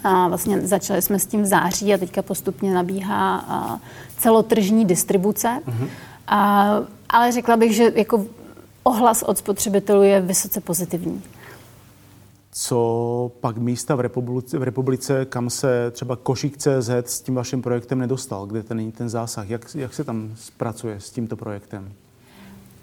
A 0.04 0.28
vlastně 0.28 0.60
začali 0.60 1.02
jsme 1.02 1.18
s 1.18 1.26
tím 1.26 1.42
v 1.42 1.46
září 1.46 1.94
a 1.94 1.98
teďka 1.98 2.22
postupně 2.22 2.74
nabíhá 2.74 3.80
celotržní 4.18 4.84
distribuce. 4.84 5.60
Uh-huh. 5.68 5.88
A, 6.26 6.70
ale 7.08 7.32
řekla 7.32 7.56
bych, 7.56 7.74
že 7.74 7.92
jako 7.94 8.24
ohlas 8.84 9.22
od 9.22 9.38
spotřebitelů 9.38 10.02
je 10.02 10.20
vysoce 10.20 10.60
pozitivní 10.60 11.22
co 12.56 13.32
pak 13.40 13.56
místa 13.56 13.94
v 13.94 14.00
republice, 14.00 14.58
v 14.58 14.62
republice, 14.62 15.24
kam 15.24 15.50
se 15.50 15.90
třeba 15.90 16.16
Košík.cz 16.16 16.88
s 17.04 17.20
tím 17.20 17.34
vaším 17.34 17.62
projektem 17.62 17.98
nedostal, 17.98 18.46
kde 18.46 18.62
ten 18.62 18.76
není 18.76 18.92
ten 18.92 19.08
zásah. 19.08 19.50
Jak, 19.50 19.74
jak 19.74 19.94
se 19.94 20.04
tam 20.04 20.32
zpracuje 20.36 21.00
s 21.00 21.10
tímto 21.10 21.36
projektem? 21.36 21.92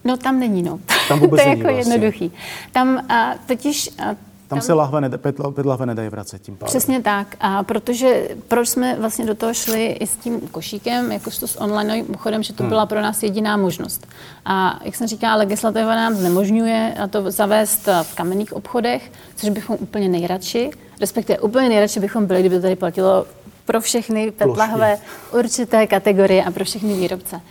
No 0.04 0.18
tam 0.18 0.40
není, 0.40 0.64
no. 0.64 0.80
Tam 1.08 1.20
vůbec 1.20 1.42
to 1.44 1.50
je 1.50 1.50
není 1.50 1.62
jako 1.62 1.74
vlastně. 1.74 1.94
jednoduchý. 1.94 2.32
Tam 2.72 2.98
a, 3.12 3.36
totiž 3.48 3.90
a, 4.00 4.16
tam, 4.52 4.60
tam 4.60 4.66
se 4.66 4.74
lahve 4.74 5.02
neda, 5.02 5.18
pedlahve 5.56 5.86
nedají 5.86 6.10
vracet 6.10 6.42
tím 6.42 6.58
pádem. 6.58 6.70
Přesně 6.70 7.02
tak. 7.02 7.36
A 7.40 7.64
protože 7.64 8.30
proč 8.48 8.70
jsme 8.70 8.96
vlastně 9.00 9.26
do 9.26 9.36
toho 9.36 9.54
šli 9.54 9.86
i 9.86 10.08
s 10.08 10.16
tím 10.16 10.40
košíkem, 10.40 11.12
jakožto 11.12 11.48
s 11.48 11.62
online 11.62 12.04
obchodem, 12.10 12.44
že 12.44 12.54
to 12.54 12.64
hmm. 12.64 12.70
byla 12.70 12.86
pro 12.86 13.02
nás 13.02 13.24
jediná 13.24 13.58
možnost. 13.58 14.08
A 14.46 14.80
jak 14.84 14.96
jsem 14.96 15.08
říkala, 15.08 15.36
legislativa 15.36 15.96
nám 15.96 16.16
znemožňuje 16.16 16.96
to 17.10 17.32
zavést 17.32 17.90
v 18.04 18.16
kamenných 18.16 18.54
obchodech, 18.54 19.12
což 19.36 19.50
bychom 19.50 19.78
úplně 19.80 20.10
nejradši, 20.10 20.72
respektive 21.00 21.40
úplně 21.40 21.70
nejradši 21.70 22.00
bychom 22.00 22.26
byli, 22.26 22.40
kdyby 22.40 22.56
to 22.56 22.62
tady 22.62 22.76
platilo 22.76 23.26
pro 23.66 23.82
všechny 23.82 24.32
petlahve 24.32 24.98
určité 25.40 25.88
kategorie 25.88 26.44
a 26.44 26.52
pro 26.52 26.66
všechny 26.66 26.94
výrobce. 26.94 27.42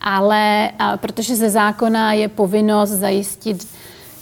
Ale 0.00 0.70
a 0.78 0.96
protože 0.96 1.36
ze 1.36 1.50
zákona 1.50 2.12
je 2.12 2.28
povinnost 2.28 2.90
zajistit 2.90 3.68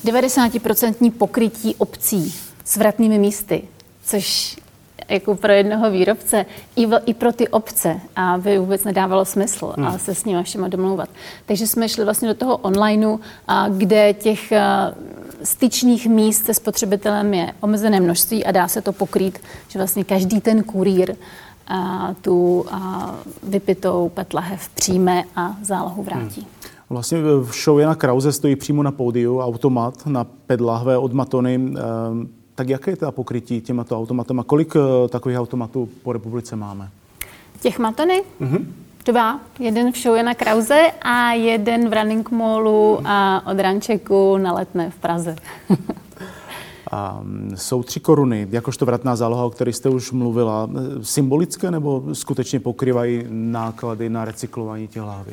90% 0.05 1.13
pokrytí 1.13 1.75
obcí 1.75 2.35
s 2.65 2.77
vratnými 2.77 3.19
místy, 3.19 3.63
což 4.05 4.57
jako 5.11 5.35
pro 5.35 5.53
jednoho 5.53 5.91
výrobce, 5.91 6.47
i, 6.77 6.87
v, 6.87 7.01
i 7.07 7.15
pro 7.15 7.33
ty 7.33 7.49
obce, 7.49 8.01
aby 8.17 8.59
vůbec 8.59 8.85
nedávalo 8.85 9.25
smysl 9.25 9.75
hmm. 9.77 9.87
a 9.87 9.99
se 9.99 10.15
s 10.15 10.25
nimi 10.25 10.43
všema 10.43 10.69
domlouvat. 10.69 11.09
Takže 11.47 11.67
jsme 11.67 11.89
šli 11.89 12.05
vlastně 12.05 12.29
do 12.29 12.35
toho 12.35 12.57
onlineu, 12.57 13.19
a 13.49 13.69
kde 13.69 14.15
těch 14.15 14.53
a, 14.53 14.95
styčných 15.43 16.07
míst 16.07 16.47
se 16.47 16.55
spotřebitelem 16.55 17.35
je 17.35 17.53
omezené 17.61 18.01
množství 18.01 18.45
a 18.45 18.53
dá 18.53 18.69
se 18.69 18.83
to 18.83 18.93
pokrýt, 18.93 19.39
že 19.69 19.79
vlastně 19.79 20.05
každý 20.05 20.41
ten 20.41 20.63
kurýr 20.63 21.17
a, 21.67 22.15
tu 22.21 22.67
a, 22.71 23.15
vypitou 23.43 24.09
petlahev 24.15 24.69
přijme 24.69 25.25
a 25.37 25.57
zálohu 25.63 26.03
vrátí. 26.03 26.41
Hmm. 26.41 26.61
Vlastně 26.90 27.22
v 27.22 27.53
show 27.64 27.79
Jana 27.79 27.94
Krause 27.94 28.33
stojí 28.33 28.57
přímo 28.57 28.83
na 28.83 28.90
pódiu 28.90 29.40
automat 29.40 30.07
na 30.07 30.24
pedlahve 30.24 30.98
od 30.98 31.12
Matony. 31.12 31.55
Ehm, 31.55 32.29
tak 32.55 32.68
jaké 32.68 32.90
je 32.90 32.96
to 32.96 33.12
pokrytí 33.12 33.61
těmato 33.61 33.98
automatama? 33.98 34.44
Kolik 34.44 34.74
eh, 34.76 35.09
takových 35.09 35.38
automatů 35.38 35.88
po 36.03 36.12
republice 36.12 36.57
máme? 36.57 36.90
Těch 37.61 37.79
Matony? 37.79 38.22
Mm-hmm. 38.40 38.66
Dva. 39.07 39.40
Jeden 39.59 39.92
v 39.92 39.96
show 39.96 40.16
Jana 40.16 40.35
Krause 40.35 40.92
a 41.03 41.33
jeden 41.33 41.88
v 41.88 41.92
Running 41.92 42.31
Mallu 42.31 43.00
a 43.05 43.42
od 43.46 43.59
Rančeku 43.59 44.38
na 44.38 44.53
Letné 44.53 44.90
v 44.90 44.94
Praze. 44.94 45.37
A 46.90 47.20
mm, 47.22 47.53
jsou 47.57 47.83
tři 47.83 48.00
koruny, 48.00 48.48
jakožto 48.50 48.87
vratná 48.87 49.16
záloha, 49.16 49.44
o 49.44 49.50
které 49.50 49.72
jste 49.72 49.88
už 49.88 50.12
mluvila, 50.12 50.70
symbolické 51.03 51.70
nebo 51.70 52.05
skutečně 52.12 52.61
pokrývají 52.61 53.24
náklady 53.29 54.09
na 54.09 54.24
recyklování 54.24 54.88
těch 54.88 55.03
lahví? 55.03 55.33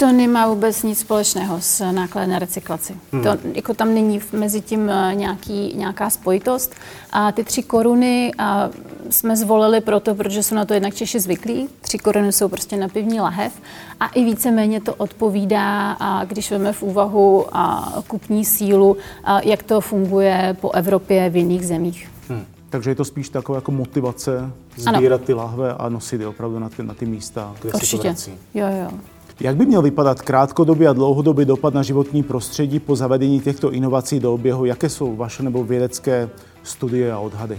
To 0.00 0.12
nemá 0.12 0.46
vůbec 0.46 0.82
nic 0.82 0.98
společného 0.98 1.60
s 1.60 1.92
nákladem 1.92 2.30
na 2.30 2.38
recyklaci. 2.38 2.96
Hmm. 3.12 3.22
To, 3.22 3.38
jako 3.54 3.74
tam 3.74 3.94
není 3.94 4.20
mezi 4.32 4.60
tím 4.60 4.90
eh, 4.90 5.14
nějaký, 5.14 5.74
nějaká 5.76 6.10
spojitost. 6.10 6.74
A 7.10 7.32
ty 7.32 7.44
tři 7.44 7.62
koruny 7.62 8.32
a 8.38 8.70
jsme 9.10 9.36
zvolili 9.36 9.80
proto, 9.80 10.14
protože 10.14 10.42
jsou 10.42 10.54
na 10.54 10.64
to 10.64 10.74
jednak 10.74 10.94
Češi 10.94 11.20
zvyklí. 11.20 11.68
Tři 11.80 11.98
koruny 11.98 12.32
jsou 12.32 12.48
prostě 12.48 12.76
na 12.76 12.88
pivní 12.88 13.20
lahev 13.20 13.52
a 14.00 14.08
i 14.08 14.24
víceméně 14.24 14.80
to 14.80 14.94
odpovídá, 14.94 15.92
a 15.92 16.24
když 16.24 16.50
vezmeme 16.50 16.72
v 16.72 16.82
úvahu 16.82 17.46
a 17.52 17.94
kupní 18.08 18.44
sílu, 18.44 18.96
a 19.24 19.40
jak 19.40 19.62
to 19.62 19.80
funguje 19.80 20.56
po 20.60 20.70
Evropě 20.70 21.30
v 21.30 21.36
jiných 21.36 21.66
zemích. 21.66 22.10
Hmm. 22.28 22.44
Takže 22.70 22.90
je 22.90 22.94
to 22.94 23.04
spíš 23.04 23.28
taková 23.28 23.58
jako 23.58 23.72
motivace 23.72 24.50
sbírat 24.76 25.16
ano. 25.16 25.26
ty 25.26 25.34
lahve 25.34 25.74
a 25.74 25.88
nosit 25.88 26.20
je 26.20 26.26
opravdu 26.26 26.58
na 26.58 26.68
ty, 26.68 26.82
na 26.82 26.94
ty 26.94 27.06
místa, 27.06 27.54
kde 27.62 27.72
Určitě. 27.72 27.96
se 27.96 27.96
to 27.96 28.02
vrací. 28.02 28.32
Jo, 28.54 28.66
jo. 28.82 28.98
Jak 29.40 29.56
by 29.56 29.66
měl 29.66 29.82
vypadat 29.82 30.22
krátkodobý 30.22 30.86
a 30.86 30.92
dlouhodobý 30.92 31.44
dopad 31.44 31.74
na 31.74 31.82
životní 31.82 32.22
prostředí 32.22 32.80
po 32.80 32.96
zavedení 32.96 33.40
těchto 33.40 33.72
inovací 33.72 34.20
do 34.20 34.34
oběhu? 34.34 34.64
Jaké 34.64 34.88
jsou 34.88 35.16
vaše 35.16 35.42
nebo 35.42 35.64
vědecké 35.64 36.28
studie 36.62 37.12
a 37.12 37.18
odhady? 37.18 37.58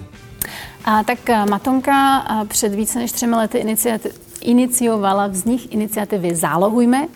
A 0.85 1.03
tak 1.03 1.19
Matonka 1.49 2.25
před 2.47 2.75
více 2.75 2.99
než 2.99 3.11
třemi 3.11 3.35
lety 3.35 3.77
iniciovala 4.41 5.27
vznik 5.27 5.73
iniciativy 5.73 6.35
Zálohujme, 6.35 7.07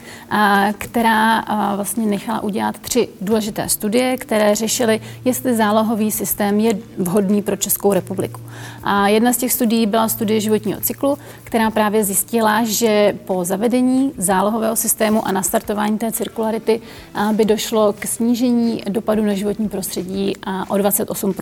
která 0.78 1.46
vlastně 1.76 2.06
nechala 2.06 2.44
udělat 2.44 2.80
tři 2.80 3.10
důležité 3.22 3.70
studie, 3.70 4.18
které 4.18 4.56
řešily, 4.56 5.02
jestli 5.26 5.56
zálohový 5.56 6.12
systém 6.12 6.60
je 6.60 6.78
vhodný 6.98 7.42
pro 7.42 7.56
Českou 7.56 7.94
republiku. 7.94 8.42
A 8.84 9.08
jedna 9.08 9.34
z 9.34 9.38
těch 9.38 9.54
studií 9.54 9.86
byla 9.86 10.08
studie 10.08 10.40
životního 10.42 10.82
cyklu, 10.82 11.18
která 11.44 11.72
právě 11.72 12.04
zjistila, 12.04 12.64
že 12.64 13.18
po 13.26 13.46
zavedení 13.46 14.12
zálohového 14.18 14.76
systému 14.76 15.28
a 15.28 15.32
nastartování 15.32 15.98
té 15.98 16.12
cirkularity 16.12 16.82
by 17.32 17.46
došlo 17.46 17.94
k 17.94 18.06
snížení 18.06 18.84
dopadu 18.90 19.24
na 19.26 19.34
životní 19.34 19.70
prostředí 19.70 20.34
o 20.68 20.78
28 20.78 21.34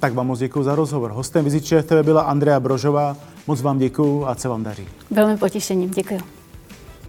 tak 0.00 0.14
vám 0.14 0.26
moc 0.26 0.38
děkuji 0.38 0.62
za 0.62 0.74
rozhovor. 0.74 1.10
Hostem 1.10 1.44
Viziče 1.44 1.82
TV 1.82 2.02
byla 2.02 2.22
Andrea 2.22 2.60
Brožová. 2.60 3.16
Moc 3.46 3.62
vám 3.62 3.78
děkuji 3.78 4.26
a 4.26 4.34
se 4.34 4.48
vám 4.48 4.62
daří. 4.62 4.88
Velmi 5.10 5.36
potěšením, 5.36 5.90
děkuji. 5.90 6.20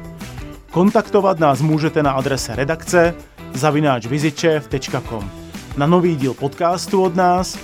Kontaktovat 0.70 1.38
nás 1.38 1.60
můžete 1.60 2.02
na 2.02 2.12
adrese 2.12 2.56
redakce 2.56 3.14
zavináčvizičev.com. 3.54 5.30
Na 5.76 5.86
nový 5.86 6.16
díl 6.16 6.34
podcastu 6.34 7.02
od 7.02 7.16
nás 7.16 7.58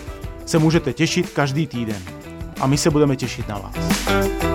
se 0.46 0.58
můžete 0.58 0.92
těšit 0.92 1.30
každý 1.30 1.66
týden. 1.66 2.02
A 2.60 2.66
my 2.66 2.78
se 2.78 2.90
budeme 2.90 3.16
těšit 3.16 3.48
na 3.48 3.58
vás. 3.58 4.45